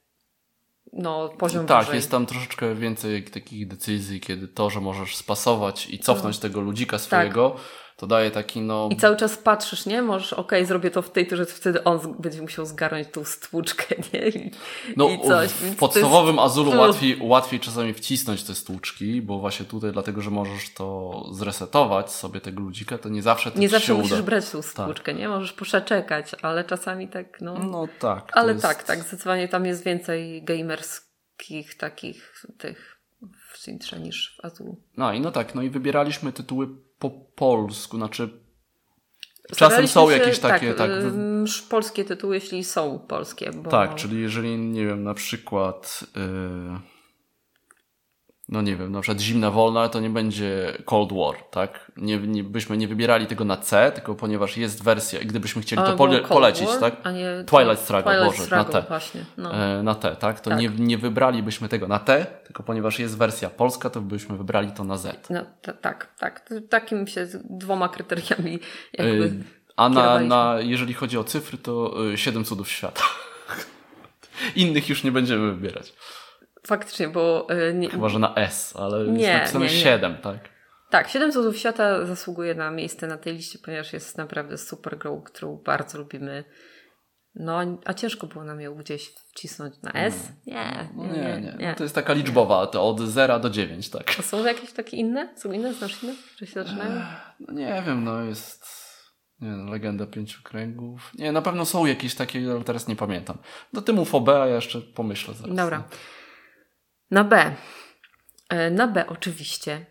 [0.92, 1.96] no poziom Tak, wyżej.
[1.96, 6.98] jest tam troszeczkę więcej takich decyzji, kiedy to, że możesz spasować i cofnąć tego ludzika
[6.98, 7.56] swojego,
[8.00, 8.88] to daje taki no...
[8.92, 10.02] I cały czas patrzysz, nie?
[10.02, 13.94] Możesz, okej, zrobię to w tej turze, to wtedy on będzie musiał zgarnąć tą stłuczkę,
[14.14, 14.28] nie?
[14.28, 14.50] I,
[14.96, 15.50] No, i coś.
[15.50, 16.78] w podstawowym Azulu Ugh.
[16.78, 22.40] łatwiej, łatwiej czasami wcisnąć te stłuczki, bo właśnie tutaj, dlatego że możesz to zresetować sobie
[22.40, 24.22] tego ludzika, to nie zawsze to Nie zawsze musisz uda.
[24.22, 25.28] brać tą stłuczkę, nie?
[25.28, 27.54] Możesz poszeczekać, ale czasami tak, no...
[27.58, 28.30] No tak.
[28.32, 33.00] ale jest- tak, tak, zdecydowanie tam jest więcej gamerskich takich tych
[33.52, 34.76] w Sintrze niż w Azulu.
[34.96, 36.68] No i no tak, no i wybieraliśmy tytuły
[37.00, 38.40] po polsku, znaczy
[39.56, 43.70] Czasem są się- jakieś takie, tak, ym, polskie tytuły, jeśli są polskie, bo...
[43.70, 46.99] tak, czyli jeżeli, nie wiem, na przykład yy,
[48.50, 51.92] no nie wiem, na przykład Zimna Wolna, to nie będzie Cold War, tak?
[51.96, 55.88] Nie, nie, byśmy nie wybierali tego na C, tylko ponieważ jest wersja, gdybyśmy chcieli to
[55.88, 56.96] Albo pole, polecić, War, tak?
[57.02, 58.88] A nie Twilight Struggle, Twilight Boże, Struggle, na T.
[58.88, 59.24] właśnie.
[59.36, 59.54] No.
[59.54, 60.40] E, na T, tak?
[60.40, 60.60] To Tak.
[60.60, 64.84] Nie, nie wybralibyśmy tego na T, tylko ponieważ jest wersja polska, to byśmy wybrali to
[64.84, 65.30] na Z.
[65.30, 66.48] No, ta, tak, tak.
[66.68, 68.58] Takim się z dwoma kryteriami
[68.92, 69.44] jakby Y,
[69.76, 73.02] A na, na, jeżeli chodzi o cyfry, to y, siedem cudów świata.
[74.56, 75.92] Innych już nie będziemy wybierać.
[76.66, 79.78] Faktycznie, bo y, nie, Chyba, że na S, ale Nie, jest napisane nie, nie.
[79.78, 80.38] 7, tak?
[80.90, 85.22] tak, Siedem Cudów Świata zasługuje na miejsce na tej liście, ponieważ jest naprawdę super grą,
[85.22, 86.44] którą bardzo lubimy.
[87.34, 90.32] No, a ciężko było nam ją gdzieś wcisnąć na S?
[90.46, 91.68] Nie, No nie, nie, nie.
[91.68, 94.14] No to jest taka liczbowa, to od 0 do 9, tak?
[94.18, 95.34] A są jakieś takie inne?
[95.36, 95.74] Są inne?
[95.74, 96.14] Znasz inne?
[96.36, 97.02] Że się zaczynają?
[97.40, 98.66] No nie wiem, no jest
[99.40, 101.12] nie wiem, Legenda Pięciu Kręgów.
[101.18, 103.38] Nie, na pewno są jakieś takie, ale teraz nie pamiętam.
[103.72, 105.56] Do tym UFOB, a ja jeszcze pomyślę zaraz.
[105.56, 105.84] Dobra.
[107.10, 107.54] Na B.
[108.48, 109.86] E, Na B oczywiście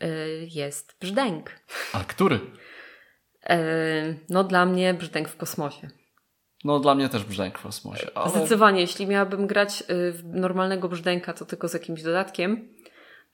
[0.00, 0.08] e,
[0.44, 1.50] jest brzdęk.
[1.92, 2.40] A który?
[3.50, 3.58] E,
[4.28, 5.88] No dla mnie brzdęk w kosmosie.
[6.64, 8.06] No dla mnie też Brzęk w kosmosie.
[8.14, 8.30] Ale...
[8.30, 12.74] Zdecydowanie, jeśli miałabym grać y, w normalnego brzdęka, to tylko z jakimś dodatkiem.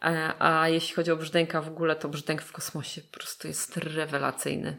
[0.04, 3.76] E, A jeśli chodzi o brzdęka w ogóle, to brzdęk w kosmosie po prostu jest
[3.76, 4.76] rewelacyjny.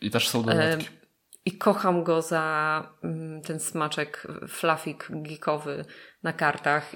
[0.00, 0.88] I też są dodatki.
[1.46, 5.84] I kocham go za mm, ten smaczek flafik geekowy
[6.22, 6.92] na kartach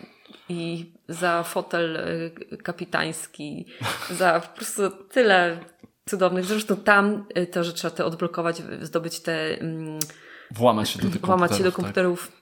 [0.49, 3.67] i za fotel y, kapitański,
[4.21, 5.59] za po prostu tyle
[6.09, 6.45] cudownych.
[6.45, 9.99] Zresztą tam y, to, że trzeba te odblokować, zdobyć te mm,
[10.51, 12.41] Włamać się do tych włamać się do komputerów, komputerów.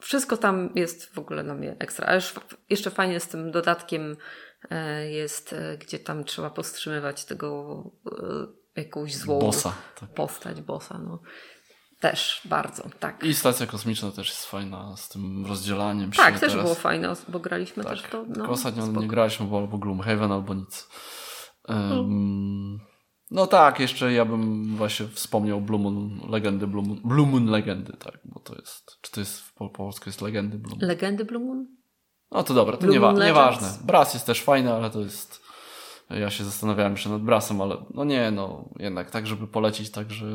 [0.00, 2.06] Wszystko tam jest w ogóle na mnie ekstra.
[2.06, 2.34] A już
[2.70, 4.16] jeszcze fajnie z tym dodatkiem
[4.70, 9.20] e, jest, e, gdzie tam trzeba powstrzymywać tego e, jakąś Tak?
[9.20, 9.72] złą Bossa.
[10.00, 10.14] Tak.
[10.14, 10.98] postać, bossa.
[10.98, 11.20] No.
[12.00, 13.24] Też bardzo, tak.
[13.24, 16.64] I stacja kosmiczna też jest fajna z tym rozdzielaniem tak, się też teraz.
[16.64, 18.24] było fajne, bo graliśmy Tak, też to.
[18.28, 19.00] No, ostatnio spoko.
[19.00, 20.88] nie graliśmy, bo albo Gloomhaven, albo nic.
[21.68, 22.80] Um,
[23.30, 27.92] no tak, jeszcze ja bym właśnie wspomniał Blue Moon Legendy, Blue Moon, Blue Moon Legendy,
[27.92, 30.88] tak, bo to jest, czy to jest w po polsku jest Legendy Blue Moon?
[30.88, 31.66] Legendy Blue Moon?
[32.30, 33.62] No to dobra, to Blue Moon nieważne.
[33.66, 33.86] Legends?
[33.86, 35.41] Brass jest też fajny, ale to jest,
[36.20, 40.10] ja się zastanawiałem jeszcze nad Brassem, ale no nie, no jednak tak, żeby polecić tak,
[40.10, 40.26] że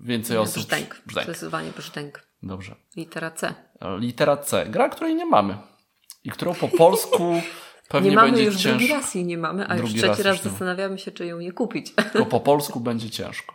[0.00, 0.54] więcej Nie, osób...
[0.54, 1.02] Brzdęk.
[1.06, 1.24] Brzdęk.
[1.24, 2.26] Zdecydowanie brzdęk.
[2.42, 2.74] Dobrze.
[2.96, 3.54] Litera C.
[3.98, 4.66] Litera C.
[4.66, 5.58] Gra, której nie mamy.
[6.24, 7.42] I którą po polsku
[7.88, 8.78] pewnie nie mamy będzie już ciężko.
[8.78, 11.26] drugi raz jej nie mamy, a już Drugi trzeci raz raz, już zastanawiamy się, czy
[11.26, 11.94] ją nie kupić.
[11.94, 13.54] Tylko po polsku będzie ciężko.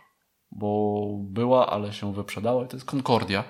[0.50, 3.44] Bo była, ale się wyprzedała i to jest Concordia.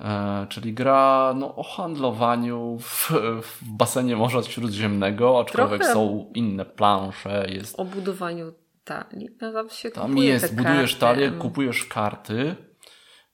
[0.00, 3.10] E, czyli gra no, o handlowaniu w,
[3.42, 5.94] w basenie Morza Śródziemnego, aczkolwiek Trochę.
[5.94, 8.52] są inne plansze, jest o budowaniu
[8.84, 9.28] talii.
[9.40, 12.56] No, tam się Tam jest, budujesz talię, kupujesz karty,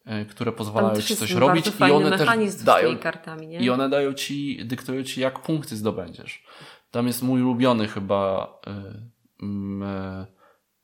[0.04, 3.58] e, które pozwalają ci coś robić i one też dają, kartami, nie?
[3.58, 6.44] i one dają ci, dyktują ci jak punkty zdobędziesz.
[6.90, 10.26] Tam jest mój ulubiony chyba y, me,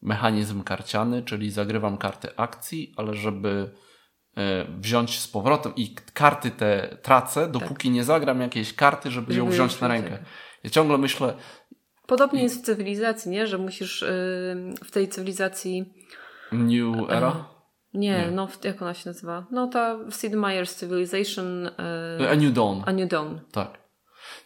[0.02, 3.70] mechanizm karciany, czyli zagrywam karty akcji, ale żeby
[4.80, 9.46] wziąć z powrotem i karty te tracę, dopóki nie zagram jakiejś karty, żeby, ją Żeby
[9.46, 10.10] ją wziąć na rękę.
[10.10, 10.20] tak.
[10.64, 11.34] Ja ciągle myślę,
[12.06, 13.46] Podobnie jest w cywilizacji, nie?
[13.46, 14.06] Że musisz y,
[14.84, 15.94] w tej cywilizacji.
[16.52, 17.44] New Era?
[17.94, 18.30] Nie, Nie.
[18.30, 19.46] no jak ona się nazywa?
[19.50, 21.66] No ta Sid Meier's Civilization.
[21.66, 22.82] Y, A New Dawn.
[22.86, 23.38] A New Dawn.
[23.52, 23.83] Tak.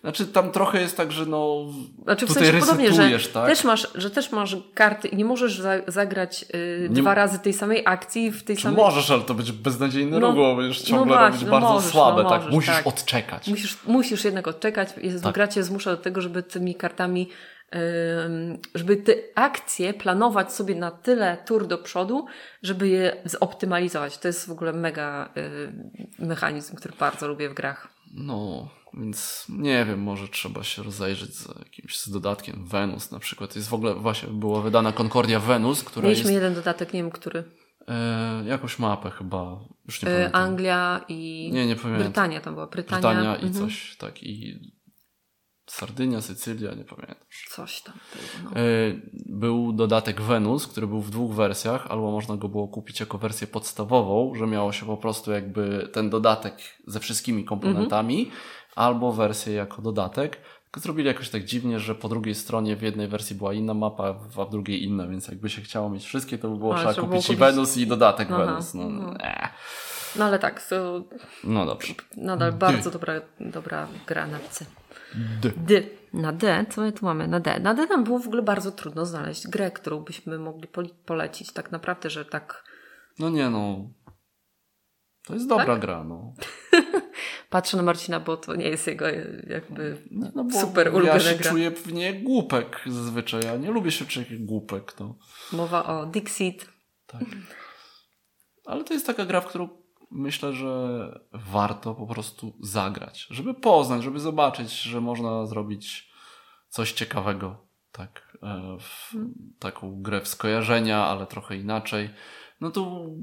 [0.01, 1.65] Znaczy tam trochę jest tak, że no
[2.05, 3.47] Znaczy w tutaj sensie podobnie, że tak?
[3.49, 7.39] też, masz, że też masz karty i nie możesz za, zagrać y, Nie- dwa razy
[7.39, 8.77] tej samej akcji w tej Czy samej.
[8.85, 11.69] możesz, ale to będzie beznadziejny No, ruch, bo będziesz no ciągle właśnie, robić no bardzo
[11.73, 12.41] możesz, słabe, no tak?
[12.41, 12.87] możesz, Musisz tak.
[12.87, 13.49] odczekać.
[13.49, 14.89] Musisz, musisz jednak odczekać.
[15.03, 15.35] Jest, Tak.
[15.35, 17.29] Gra cię zmusza do tego, żeby tymi kartami,
[18.75, 22.27] żeby te akcje planować sobie na tyle tur do przodu,
[22.63, 24.19] żeby je zoptymalizować.
[24.19, 27.89] To jest w ogóle mega y, mechanizm, który bardzo lubię w grach.
[28.15, 32.67] No, więc nie wiem, może trzeba się rozejrzeć za jakimś z dodatkiem.
[32.67, 33.57] Venus na przykład.
[33.57, 37.11] Jest w ogóle, właśnie była wydana Concordia Venus, która Mieliśmy jest jeden dodatek, nie wiem
[37.11, 37.45] który.
[37.89, 40.43] e, jakąś mapę chyba, już nie Y, pamiętam.
[40.43, 42.05] Anglia i Nie, nie pamiętam.
[42.05, 42.67] Brytania tam była.
[42.67, 43.53] Brytania, Brytania i mhm.
[43.55, 44.59] coś, tak, i
[45.67, 47.17] Sardynia, Sycylia, nie pamiętam.
[47.51, 47.95] Coś tam.
[48.45, 48.51] No.
[48.51, 48.55] E,
[49.27, 53.47] Był dodatek Venus, który był w dwóch wersjach, albo można go było kupić jako wersję
[53.47, 56.55] podstawową, że miało się po prostu jakby ten dodatek
[56.87, 58.31] ze wszystkimi komponentami,
[58.79, 60.37] albo wersję jako dodatek.
[60.65, 64.05] Tylko zrobili jakoś tak dziwnie, że po drugiej stronie w jednej wersji była inna mapa,
[64.39, 66.93] a w drugiej inna, więc jakby się chciało mieć wszystkie, to by było A, trzeba
[66.93, 68.75] trzeba kupić było i kupić- Venus i dodatek Aha, Venus.
[68.75, 69.15] No, no.
[69.21, 69.51] eh.
[70.17, 70.69] no ale tak,
[71.45, 71.95] no dobrze.
[72.17, 74.65] nadal bardzo dobra, dobra gra na C.
[75.43, 75.51] D.
[75.57, 75.83] D.
[76.13, 77.29] Na D, co my tu mamy?
[77.29, 77.61] Na D.
[77.61, 80.69] Na D nam było w ogóle bardzo trudno znaleźć grę, którą byśmy mogli
[81.07, 81.53] polecić.
[81.53, 82.65] Tak naprawdę, że tak
[83.19, 83.91] No nie no.
[85.27, 85.81] To jest dobra Tak?
[85.81, 86.33] gra, no.
[87.51, 91.35] patrzę na Marcina, bo to nie jest jego e, jakby no bo super ja się
[91.35, 91.51] gra.
[91.51, 93.41] czuję w nie głupek zazwyczaj.
[93.45, 95.15] Ja nie lubię się czuć głupek, to.
[95.53, 96.69] Mowa o Dixit.
[97.07, 97.23] Tak.
[98.65, 99.69] Ale to jest taka gra, w którą
[100.11, 106.11] myślę, że warto po prostu zagrać, żeby poznać, żeby zobaczyć, że można zrobić
[106.69, 107.69] coś ciekawego.
[107.93, 109.15] Tak, e, w
[109.59, 112.11] taką grę w skojarzenia, ale trochę inaczej.
[112.61, 113.15] No tu,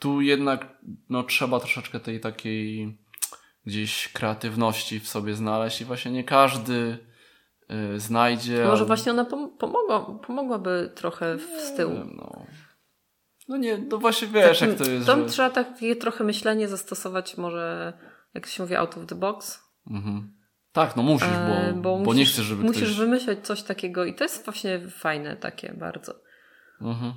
[0.00, 0.78] tu jednak
[1.08, 2.98] no, trzeba troszeczkę tej takiej
[3.66, 6.98] gdzieś kreatywności w sobie znaleźć i właśnie nie każdy
[7.68, 8.64] e, znajdzie.
[8.64, 11.94] Może właśnie ona pom- pomogła, pomogłaby trochę w z tyłu.
[12.16, 12.46] no.
[13.48, 15.06] no nie, no właśnie wiesz, jak to jest.
[15.06, 15.28] Tam że...
[15.28, 17.92] trzeba takie trochę myślenie zastosować, może
[18.34, 19.62] jak się mówi, out of the box.
[19.90, 20.32] Mhm.
[20.72, 22.96] Tak, no musisz, bo, E, bo, musisz, nie chcesz, żeby Musisz ktoś...
[22.96, 26.14] wymyśleć coś takiego i to jest właśnie fajne takie bardzo.
[26.80, 27.14] Mhm.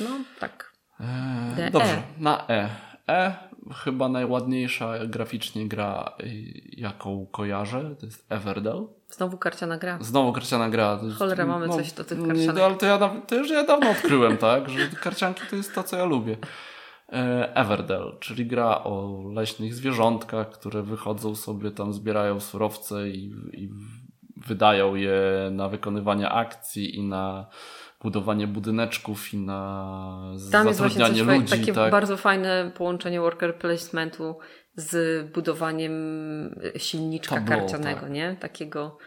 [0.00, 0.10] No,
[0.40, 0.67] tak.
[1.00, 2.02] Eee, D, dobrze, E.
[2.18, 2.68] na E.
[3.08, 3.48] E
[3.84, 8.86] chyba najładniejsza graficznie gra, y, jaką kojarzę, to jest Everdell.
[9.08, 9.98] Znowu karciana gra.
[10.00, 11.00] Znowu karciana gra.
[11.18, 12.56] Cholera, mamy coś do tych nie, karcianek.
[12.56, 15.82] no, Ale to, ja, to już ja dawno odkryłem, tak, że karcianki to jest to,
[15.82, 16.36] co ja lubię.
[17.12, 23.70] E, Everdell, czyli gra o leśnych zwierzątkach, które wychodzą sobie tam, zbierają surowce i, i
[24.36, 25.20] wydają je
[25.52, 27.46] na wykonywanie akcji i na
[28.00, 31.50] budowanie budyneczków i na Tam jest zatrudnianie ludzi.
[31.50, 31.90] takie tak.
[31.90, 34.38] bardzo fajne połączenie worker placementu
[34.74, 35.92] z budowaniem
[36.76, 38.10] silniczka Tableau, karcianego, tak.
[38.10, 38.36] nie?
[38.40, 38.98] Takiego.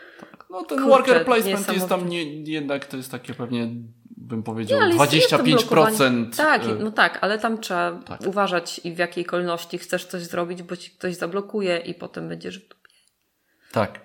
[0.50, 3.68] No ten Kurczę, worker placement jest tam nie, jednak to jest takie pewnie
[4.18, 5.70] bym powiedział Nie, ale jest- jest to 25%.
[5.70, 6.26] blokowanie.
[6.38, 8.22] Tak, e, no tak, ale tam trzeba tak.
[8.28, 12.60] uważać i w jakiej kolejności chcesz coś zrobić, bo ci ktoś zablokuje i potem będziesz
[12.60, 12.92] w dupie.
[13.72, 14.00] Tak.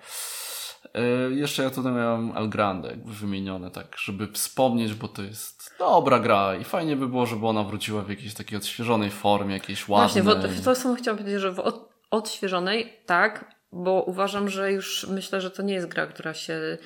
[0.97, 5.75] E, jeszcze ja tutaj miałem El Grande jakby wymienione, tak, żeby wspomnieć, bo to jest
[5.79, 9.87] dobra gra i fajnie by było, żeby ona wróciła w jakiejś takiej odświeżonej formie, jakiejś
[9.87, 10.23] ładnej.
[10.23, 15.07] Właśnie, w, to samo chciałam powiedzieć, że w od, odświeżonej tak, bo uważam, że już
[15.09, 16.77] myślę, że to nie jest gra, która się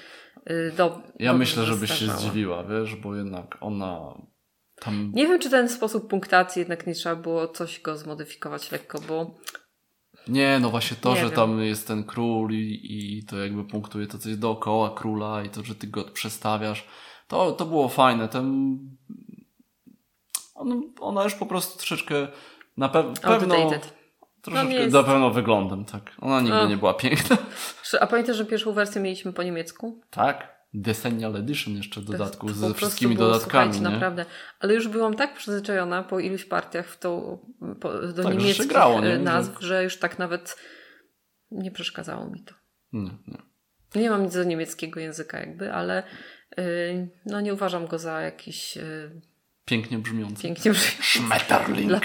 [0.49, 4.13] y, do, Ja myślę, żebyś się zdziwiła, wiesz, bo jednak ona
[4.79, 5.11] tam...
[5.13, 9.35] Nie wiem, czy ten sposób punktacji jednak nie trzeba było coś go zmodyfikować lekko, bo
[10.27, 11.35] Nie, no właśnie to, Nie że wiem.
[11.35, 12.79] tam jest ten król i,
[13.19, 16.87] i to jakby punktuje to, co jest dookoła króla i to, że ty go przestawiasz,
[17.27, 18.27] to, to było fajne.
[18.27, 18.77] Ten...
[20.55, 22.27] On, ona już po prostu troszeczkę
[22.77, 23.55] na pe- pewno...
[23.55, 23.93] outdated.
[24.41, 26.11] Troszeczkę No jest- na pewno wyglądem, tak.
[26.21, 26.65] Ona nigdy A.
[26.65, 27.37] nie była piękna.
[27.99, 30.01] A pamiętasz, że pierwszą wersję mieliśmy po niemiecku?
[30.09, 30.60] Tak.
[30.73, 33.81] Decennial Edition jeszcze w To dodatku, po ze prostu wszystkimi było, dodatkami, nie?
[33.81, 34.25] naprawdę.
[34.59, 37.39] Ale już byłam tak przyzwyczajona po iluś partiach w tą,
[37.81, 39.13] po, do Tak, że niemieckich grało, nie?
[39.13, 40.57] e, nazw, że już tak nawet
[41.51, 42.53] nie przeszkadzało mi to.
[42.93, 43.37] Nie, nie.
[43.95, 46.03] Nie mam nic do niemieckiego języka jakby, ale
[46.59, 49.21] y, no nie uważam go za jakiś y,
[49.65, 50.43] Pięknie brzmiący.
[50.43, 51.87] pięknie brzmi Schmetterling.
[51.89, 51.99] dla,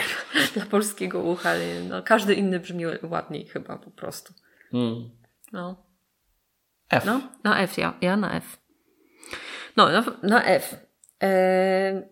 [0.55, 1.51] dla polskiego ucha.
[1.89, 4.35] No, każdy inny brzmi ładniej chyba po prostu.
[4.73, 5.11] Mm.
[5.53, 5.86] No.
[6.91, 7.05] F.
[7.05, 8.59] No, na F, ja, ja na F.
[9.77, 10.77] No, na, na F.
[11.21, 12.03] Eee,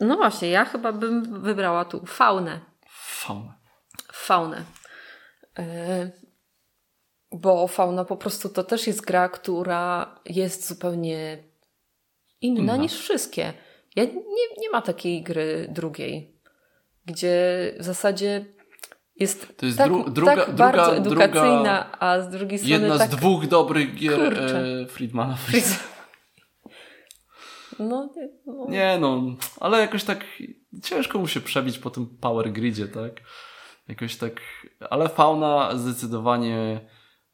[0.00, 2.60] no właśnie, ja chyba bym wybrała tu faunę.
[2.88, 3.58] Fauna.
[4.12, 4.64] Faunę.
[5.56, 6.10] Eee,
[7.32, 11.38] bo fauna po prostu to też jest gra, która jest zupełnie
[12.40, 12.76] inna, Inna.
[12.76, 13.52] niż wszystkie.
[13.96, 16.40] Ja nie, nie ma takiej gry drugiej,
[17.06, 18.44] gdzie w zasadzie
[19.20, 22.72] jest, To jest tak, dru- druga- tak druga- bardzo druga- edukacyjna, a z drugiej strony
[22.72, 23.10] Jedna tak...
[23.10, 25.78] z dwóch dobrych gier e, Friedmana Friesa.
[27.78, 28.66] No, nie, no.
[28.68, 29.22] Nie no,
[29.60, 30.24] ale jakoś tak
[30.82, 33.12] ciężko mu się przebić po tym power gridzie, tak?
[33.88, 34.32] Jakoś tak,
[34.90, 36.80] ale fauna zdecydowanie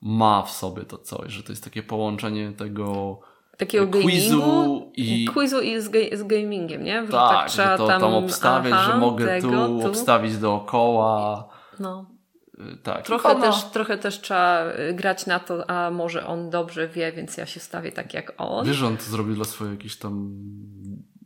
[0.00, 3.20] ma w sobie to coś, że to jest takie połączenie tego
[3.58, 7.06] takiego quizu gamingu, i quizu i z, ga- z gamingiem, nie?
[7.06, 11.48] Że tak, trzeba że to tam, obstawiać, aha, że mogę tego, tu, obstawić dookoła.
[11.80, 12.06] No.
[12.54, 13.04] y, Tak.
[13.04, 17.36] Trochę, też, trochę też trzeba y, grać na to, a może on dobrze wie, więc
[17.36, 18.66] ja się stawię tak jak on.
[18.66, 20.30] Wiesz, że on to zrobił dla swojej jakiejś tam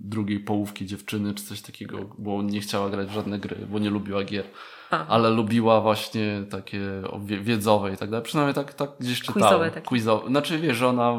[0.01, 3.91] drugiej połówki dziewczyny, czy coś takiego, bo nie chciała grać w żadne gry, bo nie
[3.91, 4.45] lubiła gier.
[4.91, 5.07] A.
[5.07, 6.81] Ale lubiła właśnie takie
[7.25, 8.25] wie- wiedzowe i tak dalej.
[8.25, 9.43] Przynajmniej tak, tak gdzieś czytałem.
[9.49, 9.87] Quizowe takie.
[9.87, 10.29] Quizowe.
[10.29, 11.15] Znaczy wiesz, że ona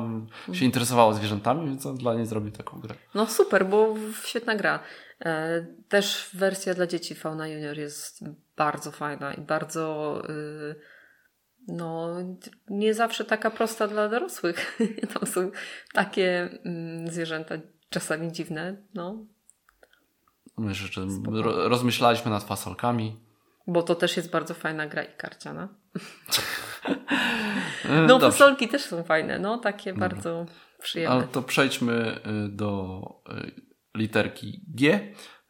[0.54, 2.96] się interesowała zwierzętami, więc on dla niej zrobił taką grę.
[3.16, 4.80] No super, bo świetna gra.
[5.26, 8.24] E, Też wersja dla dzieci Fauna Junior jest
[8.58, 10.76] bardzo fajna i bardzo y,
[11.68, 12.16] no
[12.70, 14.78] nie zawsze taka prosta dla dorosłych.
[15.14, 15.52] Tam są
[15.94, 17.56] takie mm, zwierzęta
[17.90, 19.26] czasami dziwne, no.
[20.58, 21.02] Myślę, że
[21.42, 23.20] ro, rozmyślaliśmy nad fasolkami.
[23.68, 25.68] Bo to też jest bardzo fajna gra i karciana.
[27.86, 28.32] E, No dobrze.
[28.32, 30.46] fasolki też są fajne, no takie bardzo
[30.80, 31.16] przyjemne.
[31.16, 33.67] Ale to przejdźmy y, do y,
[33.98, 35.00] literki G,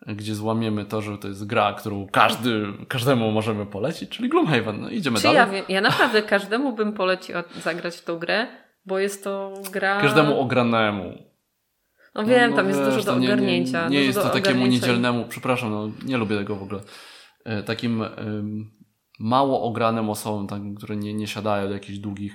[0.07, 4.81] gdzie złamiemy to, że to jest gra, którą każdy, każdemu możemy polecić, czyli Gloomhaven.
[4.81, 5.37] No, idziemy Czy dalej.
[5.37, 8.47] ja wiem, ja naprawdę każdemu bym poleciła zagrać w tą grę,
[8.85, 10.01] bo jest to gra...
[10.01, 11.23] Każdemu ogranemu.
[12.15, 13.89] No wiem, No, tam jest wiesz, dużo do nie- ogarnięcia.
[13.89, 16.81] Nie, nie jest to takiemu niedzielnemu, przepraszam, no, nie lubię tego w ogóle.
[17.45, 18.03] E, Takim
[19.19, 22.33] mało ogranym osobom, tak, które nie, nie siadają do jakichś długich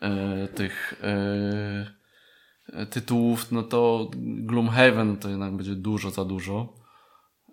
[0.00, 2.01] e, tych e,
[2.90, 6.68] tytułów, no to Gloomhaven to jednak będzie dużo za dużo.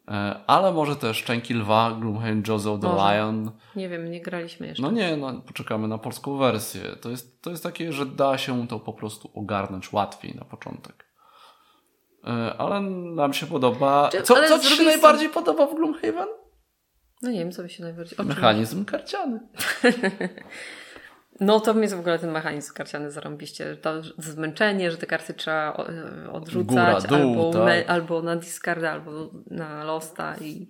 [0.08, 3.16] E, ale może też Szczęki Lwa, Gloomhaven Joseph the Może.
[3.16, 3.52] Lion.
[3.76, 4.84] Nie wiem, nie graliśmy jeszcze.
[4.84, 6.82] No nie, no, poczekamy na polską wersję.
[7.02, 11.06] To jest, to jest takie, że da się to po prostu ogarnąć łatwiej na początek.
[12.28, 12.82] E, Ale
[13.16, 14.10] nam się podoba.
[14.12, 16.28] Czy- Co, co Ci się najbardziej podoba w Gloomhaven?
[17.22, 18.26] No nie wiem, co mi się najbardziej...
[18.26, 19.40] Mechanizm karciany.
[21.40, 23.76] No to mnie w ogóle ten mechanizm karciany zarąbiście.
[23.76, 25.74] To zmęczenie, że te karty trzeba
[26.26, 27.66] e, odrzucać Góra, dół, albo, tak.
[27.66, 30.68] me, albo na discarda, albo na losta i,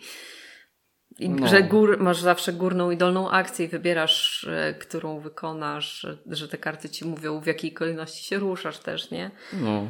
[1.20, 1.48] i No.
[1.48, 6.58] że gór, masz zawsze górną i dolną akcję i wybierasz, e, którą wykonasz, że, te
[6.58, 9.32] karty ci mówią w jakiej kolejności się ruszasz też, nie?
[9.54, 9.88] No.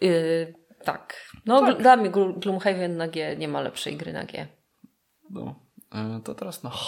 [0.00, 1.14] Yy, tak.
[1.46, 4.46] No dla mnie Gl- Gloomhaven na G nie ma lepszej gry na G.
[5.30, 5.54] no.
[5.94, 6.78] E, To teraz na H.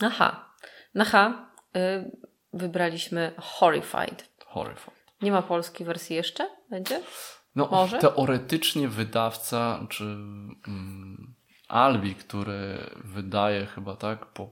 [0.00, 0.50] Na H.
[0.94, 1.46] Na H
[2.52, 4.28] wybraliśmy Horrified.
[4.46, 4.94] Horrified.
[5.22, 6.50] Nie ma polskiej wersji jeszcze?
[6.70, 7.02] Będzie?
[7.56, 7.98] No, Może?
[7.98, 11.34] teoretycznie wydawca, czy mm,
[11.68, 14.50] Albi, który wydaje chyba tak po,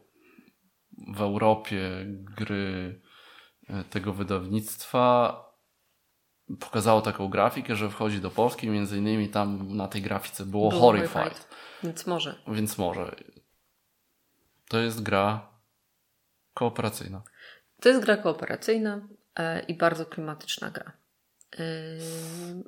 [1.16, 3.00] w Europie gry
[3.68, 5.44] e, tego wydawnictwa,
[6.60, 10.80] pokazało taką grafikę, że wchodzi do Polski, między innymi tam na tej grafice było, Było
[10.80, 11.48] Horrified.
[11.82, 12.34] Więc może.
[12.48, 13.16] Więc może.
[14.68, 15.48] To jest gra
[16.54, 17.22] kooperacyjna.
[17.80, 19.00] To jest gra kooperacyjna
[19.36, 20.92] e, i bardzo klimatyczna gra.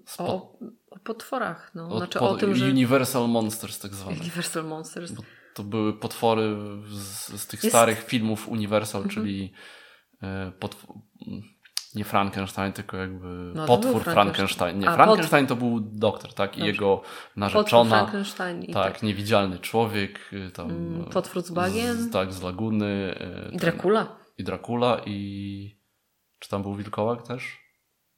[0.06, 0.58] Spo- o,
[0.90, 1.70] o potworach.
[1.74, 1.96] No.
[1.98, 4.16] Znaczy pod- o tym, że Universal Monsters tak zwane.
[4.20, 5.12] Universal Monsters.
[5.54, 6.56] To były potwory
[6.88, 9.14] z, z tych Jest- starych filmów Universal, Mhm.
[9.14, 9.52] czyli
[10.22, 10.52] e,
[11.94, 14.14] nie Frankenstein, tylko jakby No, potwór Frankenstein.
[14.14, 14.78] Frankenstein.
[14.78, 16.50] Nie, A, Frankenstein to był doktor, tak?
[16.56, 16.72] I Dobrze.
[16.72, 17.98] jego Potwór narzeczona.
[17.98, 19.02] Frankenstein i tak, tak.
[19.02, 20.20] niewidzialny człowiek.
[20.32, 21.96] y, Tam, Mm, e, potwór z bagien.
[21.96, 23.14] Z, tak, z laguny.
[23.20, 24.19] e, I ten- Dracula.
[24.40, 25.80] I Dracula i...
[26.38, 27.58] Czy tam był wilkołak też?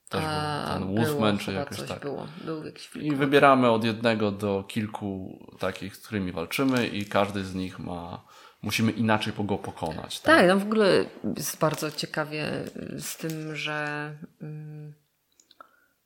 [0.08, 2.02] Też A, był ten było Wolfman, czy jakoś coś tak.
[2.02, 2.26] Było.
[2.44, 7.54] Był jakiś I wybieramy od jednego do kilku takich, z którymi walczymy i każdy z
[7.54, 8.24] nich ma...
[8.62, 10.20] Musimy inaczej go pokonać.
[10.20, 11.04] Tak, no w ogóle
[11.36, 12.64] jest bardzo ciekawie
[12.98, 14.12] z tym, że
[14.42, 14.94] mm,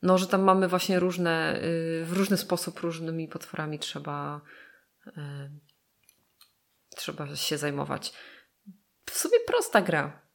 [0.02, 4.40] no, że tam mamy właśnie różne, y, w różny sposób różnymi potworami trzeba
[5.06, 5.10] y,
[6.96, 8.12] trzeba się zajmować.
[9.10, 10.26] W sumie prosta gra,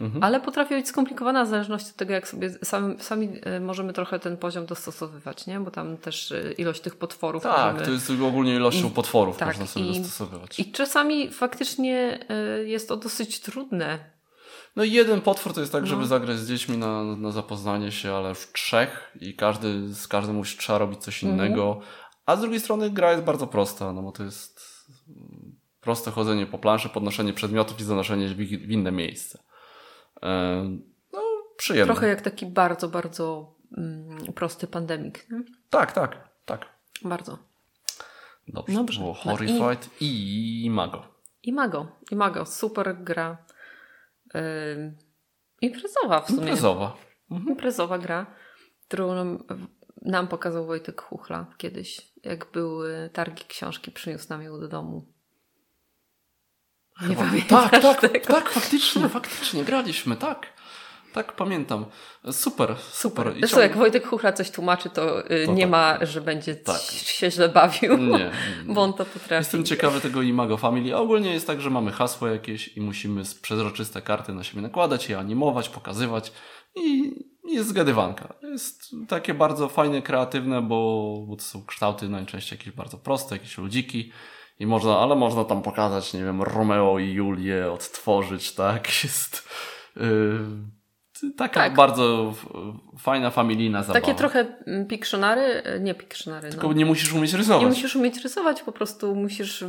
[0.00, 0.24] Mhm.
[0.24, 4.18] ale potrafi być skomplikowana w zależności od tego, jak sobie sami, sami y, możemy trochę
[4.18, 5.60] ten poziom dostosowywać, nie?
[5.60, 7.86] Bo tam też y, ilość tych potworów Tak, możemy...
[7.86, 10.60] to jest ogólnie ilością I- potworów tak, można sobie i- dostosowywać.
[10.60, 12.26] I czasami faktycznie
[12.62, 14.14] y, jest to dosyć trudne.
[14.76, 15.86] No i jeden potwór to jest tak, No.
[15.88, 20.36] żeby zagrać z dziećmi na, na zapoznanie się, ale już trzech i każdy, z każdym
[20.36, 21.38] musi, trzeba robić coś Mhm.
[21.46, 21.80] innego.
[22.26, 24.60] A z drugiej strony gra jest bardzo prosta, no bo to jest
[25.84, 29.38] proste chodzenie po planszy, podnoszenie przedmiotów i zanoszenie w, inne miejsce.
[30.22, 30.78] E,
[31.12, 31.20] No,
[31.56, 31.92] przyjemne.
[31.94, 35.30] Trochę jak taki bardzo, bardzo mm, prosty pandemik.
[35.30, 35.42] nie?
[35.70, 36.66] Tak, tak, tak.
[37.02, 37.38] Bardzo.
[38.48, 39.00] Dobrze, Dobrze.
[39.00, 40.68] było No i- Horrified i...
[40.70, 41.04] Mago.
[41.42, 41.86] Imago.
[42.10, 42.46] Imago.
[42.46, 43.38] Super gra.
[44.34, 44.96] Ym,
[45.60, 46.40] imprezowa w sumie.
[46.40, 46.96] Imprezowa.
[47.30, 48.26] Imprezowa gra,
[48.88, 49.44] którą nam,
[50.02, 52.12] nam pokazał Wojtek Chuchla kiedyś.
[52.22, 55.06] Jak były targi książki, przyniósł nam ją do domu.
[57.08, 57.68] Nie pamiętam.
[57.70, 60.46] Tak, tak, tak, faktycznie, faktycznie, graliśmy, tak.
[61.12, 61.84] Tak, pamiętam.
[62.32, 63.36] Super, super.
[63.36, 65.70] I Zresztą jak Wojtek Chuchla coś tłumaczy, to, y, To nie tak.
[65.70, 66.80] ma, że będzie Tak.
[66.80, 68.30] się źle bawił, Nie, nie.
[68.66, 69.34] bo on to potrafi.
[69.34, 70.94] Jestem ciekawy tego Imago Family.
[70.94, 75.08] A ogólnie jest tak, że mamy hasło jakieś i musimy przezroczyste karty na siebie nakładać,
[75.08, 76.32] je animować, pokazywać
[76.76, 77.12] i
[77.44, 78.34] jest zgadywanka.
[78.42, 83.58] Jest takie bardzo fajne, kreatywne, bo, bo to są kształty najczęściej jakieś bardzo proste, jakieś
[83.58, 84.12] ludziki.
[84.58, 88.88] I można, ale można tam pokazać, nie wiem, Romeo i Julię odtworzyć, tak?
[89.04, 89.48] Jest
[89.96, 90.38] yy,
[91.36, 91.74] taka Tak.
[91.74, 92.34] bardzo
[92.98, 94.00] fajna, familijna zabawa.
[94.00, 96.72] Takie trochę mm, pikshonary, y, nie pikshonary, Tylko no.
[96.72, 97.62] nie musisz umieć rysować.
[97.62, 99.64] Nie musisz umieć rysować, po prostu musisz,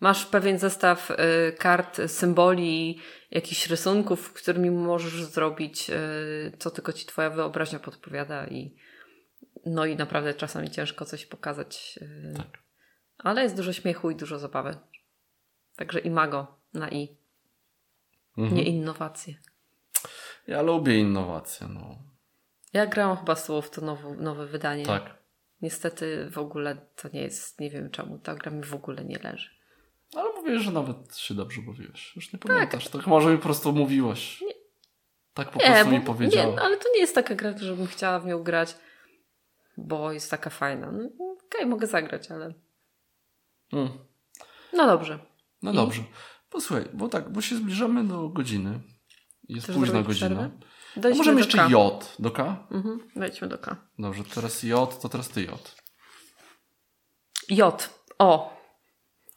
[0.00, 1.16] masz pewien zestaw y,
[1.58, 2.98] kart, symboli,
[3.30, 8.76] jakichś rysunków, którymi możesz zrobić, y, co tylko ci twoja wyobraźnia podpowiada i
[9.66, 11.98] no i naprawdę czasami ciężko coś pokazać.
[12.36, 12.65] Tak.
[13.18, 14.76] Ale jest dużo śmiechu i dużo zabawy.
[15.76, 17.16] Także imago na i,
[18.38, 18.56] Mhm.
[18.56, 19.34] nie innowacje.
[20.46, 21.98] Ja lubię innowacje, no.
[22.72, 24.86] Ja grałam chyba z tobą w to nowe, nowe wydanie.
[24.86, 25.14] Tak.
[25.62, 29.18] Niestety w ogóle to nie jest, nie wiem czemu, ta gra mi w ogóle nie
[29.18, 29.50] leży.
[30.16, 32.16] Ale mówię, że nawet się dobrze bawiłeś.
[32.16, 32.44] Już Tak.
[32.44, 32.88] nie pamiętasz.
[32.88, 34.44] To może mi po prostu mówiłaś.
[35.34, 36.56] Tak po Nie, prostu bo, mi nie, powiedziała.
[36.56, 38.76] no, ale to nie jest taka gra, żebym chciała w nią grać,
[39.76, 40.92] bo jest taka fajna.
[40.92, 41.08] No,
[41.46, 42.54] Okej, mogę zagrać, ale
[43.72, 43.88] Mm.
[44.72, 45.18] no dobrze.
[45.62, 45.74] No I?
[45.74, 46.02] dobrze.
[46.50, 48.80] Posłuchaj, bo tak, bo się zbliżamy do godziny.
[49.48, 50.50] Jest Chcesz późna godzina.
[51.16, 51.68] możemy jeszcze K.
[51.70, 52.66] J do K?
[52.70, 53.76] Mhm, wejdźmy do K.
[53.98, 55.76] Dobrze, teraz J, to teraz ty J.
[57.48, 57.90] J.
[58.18, 58.56] O,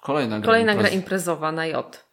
[0.03, 0.45] Kolejna gra.
[0.45, 2.07] kolejna gra imprez- imprezowa na J,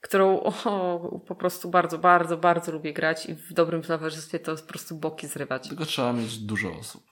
[0.00, 4.62] którą o, po prostu bardzo, bardzo, bardzo lubię grać i w dobrym towarzystwie to po
[4.62, 5.68] prostu boki zrywać.
[5.68, 7.09] Tylko trzeba mieć dużo osób.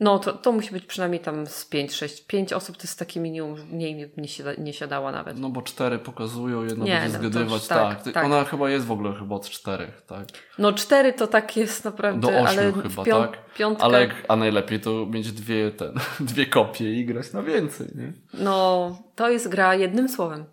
[0.00, 2.26] No to, to musi być przynajmniej tam z 5, 6.
[2.26, 5.38] 5 osób to jest takie minimum, mniej nie, siada, nie siadała nawet.
[5.38, 7.66] No bo cztery pokazują, jedno Nie, będzie no zgadywać.
[7.68, 8.24] tak, tak, tak.
[8.24, 10.26] Ona chyba jest w ogóle chyba od czterech, tak?
[10.58, 13.54] No 4 to tak jest naprawdę, Do ośmiu chyba, pią- tak?
[13.54, 17.86] piątkę, Ale jak, a najlepiej to mieć dwie, ten, dwie kopie i grać na więcej,
[17.94, 18.12] nie?
[18.34, 20.44] no to jest gra jednym słowem.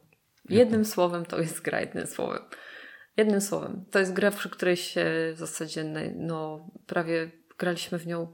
[0.50, 2.40] Jednym słowem to jest gra jednym słowem.
[3.18, 3.86] Jednym słowem.
[3.92, 5.84] To jest gra, przy której się w zasadzie
[6.16, 8.28] no, prawie graliśmy w nią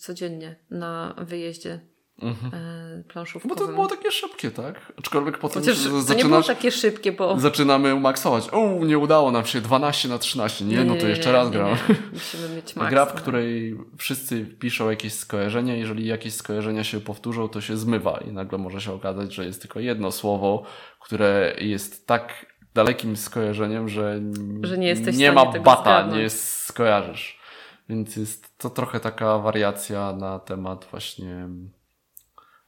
[0.00, 1.80] codziennie na wyjeździe
[2.22, 2.54] Mhm.
[2.54, 4.92] e, Bo to było takie szybkie, tak?
[4.98, 7.40] Aczkolwiek potem Chociaż z- to nie było zaczynasz, takie szybkie, bo...
[7.40, 8.48] zaczynamy maksować.
[8.52, 10.64] O, nie udało nam się 12 na 13.
[10.64, 11.70] Nie, no to jeszcze raz gram.
[11.70, 11.94] nie.
[12.12, 12.90] Musimy mieć max.
[12.92, 15.74] Gra, w której wszyscy piszą jakieś skojarzenia.
[15.76, 19.60] Jeżeli jakieś skojarzenia się powtórzą, to się zmywa i nagle może się okazać, że jest
[19.62, 20.62] tylko jedno słowo,
[21.00, 24.20] które jest tak dalekim skojarzeniem, że,
[24.62, 26.22] Że nie nie ma bata, zgadnąć.
[26.22, 27.43] nie skojarzysz.
[27.88, 31.48] Więc jest to trochę taka wariacja na temat właśnie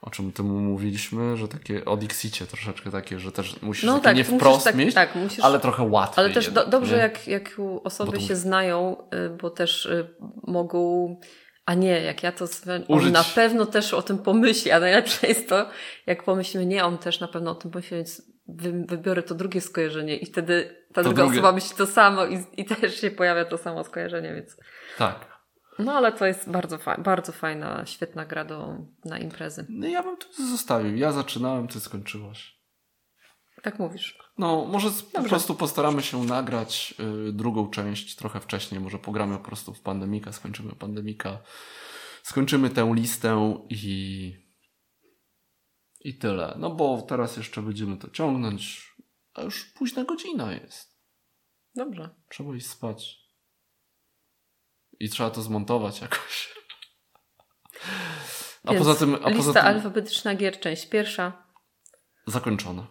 [0.06, 4.16] o czym temu mówiliśmy, że takie o Dixicie troszeczkę takie, że też musisz No tak,
[4.16, 6.24] nie wprost tak- mieć, tak, musisz- ale trochę łatwiej.
[6.24, 7.02] Ale też do, jednak, dobrze, nie?
[7.02, 10.14] jak, jak osoby się znają, y, bo też y,
[10.46, 11.16] mogą.
[11.66, 12.44] A nie, jak ja to.
[12.88, 15.68] On na pewno też o tym pomyśli, a najlepsze jest to,
[16.06, 18.22] jak pomyślimy, nie, on też na pewno o tym pomyśli, więc
[18.88, 21.38] wybiorę to drugie skojarzenie i wtedy ta To druga drugie.
[21.38, 24.56] osoba myśli to samo i, i też się pojawia to samo skojarzenie, więc.
[24.98, 25.36] Tak.
[25.78, 29.66] No ale to jest bardzo, fa- bardzo fajna, świetna gra do, na imprezy.
[29.68, 30.96] No ja bym to zostawił.
[30.96, 32.56] Ja zaczynałem, ty skończyłaś.
[33.62, 34.18] Tak mówisz.
[34.38, 35.28] No, może z, po Dobrze.
[35.28, 36.94] prostu postaramy się nagrać
[37.28, 38.80] y, drugą część trochę wcześniej.
[38.80, 41.38] Może pogramy po prostu w pandemika, skończymy pandemika,
[42.22, 44.45] skończymy tę listę i.
[46.06, 46.54] I tyle.
[46.58, 48.92] No bo teraz jeszcze będziemy to ciągnąć,
[49.34, 50.96] a już późna godzina jest.
[51.74, 52.10] Dobrze.
[52.28, 53.18] Trzeba iść spać.
[55.00, 56.54] I trzeba to zmontować jakoś.
[58.64, 59.14] A Więc poza tym.
[59.14, 61.46] A lista poza tym alfabetyczna gier, część pierwsza.
[62.26, 62.86] Zakończona.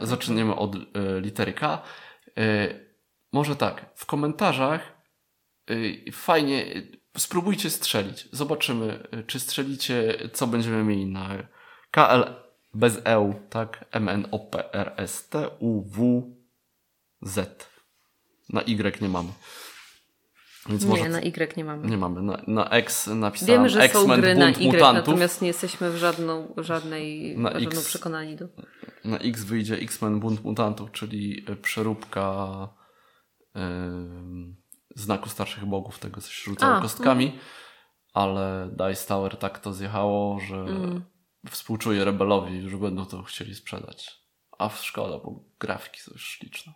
[0.00, 0.80] Zaczniemy od y,
[1.20, 1.82] litery K.
[2.38, 2.94] Y,
[3.32, 5.02] może tak, w komentarzach
[5.70, 8.28] y, fajnie, y, spróbujcie strzelić.
[8.32, 11.48] Zobaczymy, y, czy strzelicie, co będziemy mieli na
[11.90, 13.84] KL bez EU, tak?
[13.90, 16.22] M N O P R S T U W
[17.22, 17.68] Z.
[18.48, 19.28] Na Y nie mamy.
[20.68, 21.88] Więc nie, na Y nie mamy.
[21.88, 22.22] Nie mamy.
[22.22, 24.94] Na, na X napisałem Wiemy, że są gry na Y, Mutantów.
[24.94, 28.48] natomiast nie jesteśmy w żadną, żadnej, na żadną X, przekonani do.
[29.04, 32.68] Na X wyjdzie X-Men Bunt Mutantów, czyli e, przeróbka
[33.54, 33.62] yy,
[34.94, 37.26] znaku starszych bogów, tego coś rzucało A, kostkami.
[37.26, 37.38] Mm.
[38.12, 41.02] Ale Dice Tower tak to zjechało, że mm.
[41.50, 44.20] Współczuję rebelowi, że będą to chcieli sprzedać.
[44.58, 46.72] A w szkoda, bo grafiki są już śliczne.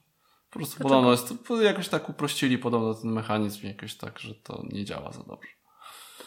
[0.50, 0.88] Po prostu Dlaczego?
[0.88, 5.22] podobno jest, jakoś tak uprościli podobno ten mechanizm jakoś tak, że to nie działa za
[5.22, 5.50] dobrze.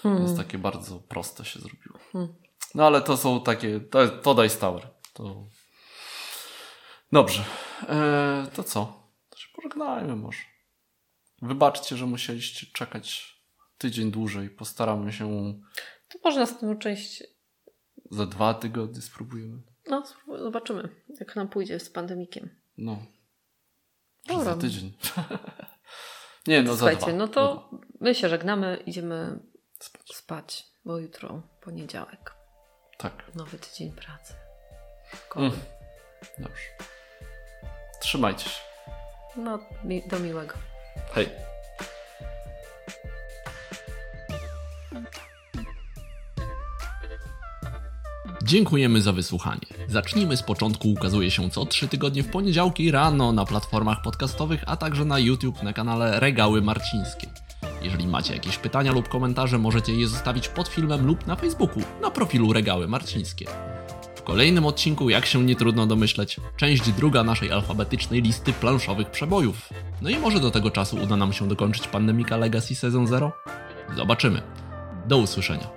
[0.04, 0.26] Hmm.
[0.26, 2.00] Więc takie bardzo proste się zrobiło.
[2.12, 2.36] Hmm.
[2.76, 4.90] No ale to są takie, to, to Dice Tower.
[5.14, 5.48] To...
[7.12, 7.44] Dobrze.
[7.90, 9.10] Eee, to co?
[9.30, 10.40] To się pożegnajmy może.
[11.42, 13.38] Wybaczcie, że musieliście czekać
[13.78, 14.50] tydzień dłużej.
[14.50, 15.54] Postaramy się...
[16.10, 17.24] To może następną część...
[18.12, 19.62] Za dwa tygodnie spróbujemy.
[19.90, 20.04] No,
[20.44, 20.90] zobaczymy,
[21.20, 22.50] jak nam pójdzie z pandemikiem.
[22.78, 22.98] No.
[24.28, 24.44] Dobra.
[24.46, 24.94] Za tydzień.
[26.48, 27.18] Nie, no Słuchajcie, za dwa.
[27.18, 29.40] no to my się żegnamy, idziemy
[29.80, 30.16] spać.
[30.16, 32.36] spać, bo jutro poniedziałek.
[32.98, 33.24] Tak.
[33.36, 34.34] Nowy tydzień pracy.
[35.36, 35.52] Mm.
[36.38, 36.64] Dobrze.
[38.02, 38.62] Trzymajcie się.
[39.36, 39.60] No,
[40.10, 40.54] do miłego.
[41.14, 41.30] Hej.
[48.48, 49.68] Dziękujemy za wysłuchanie.
[49.88, 50.92] Zacznijmy z początku.
[50.92, 55.64] Ukazuje się co 3 tygodnie w poniedziałki rano na platformach podcastowych, a także na YouTube
[55.64, 57.28] na kanale Regały Marcińskie.
[57.82, 62.12] Jeżeli macie jakieś pytania lub komentarze, możecie je zostawić pod filmem lub na Facebooku na
[62.12, 63.46] profilu Regały Marcińskie.
[64.16, 69.70] W kolejnym odcinku, jak się nie trudno domyśleć, część druga naszej alfabetycznej listy planszowych przebojów.
[70.02, 73.32] No i może do tego czasu uda nam się dokończyć Pandemika Legacy Season 0?
[73.96, 74.42] Zobaczymy.
[75.08, 75.77] Do usłyszenia.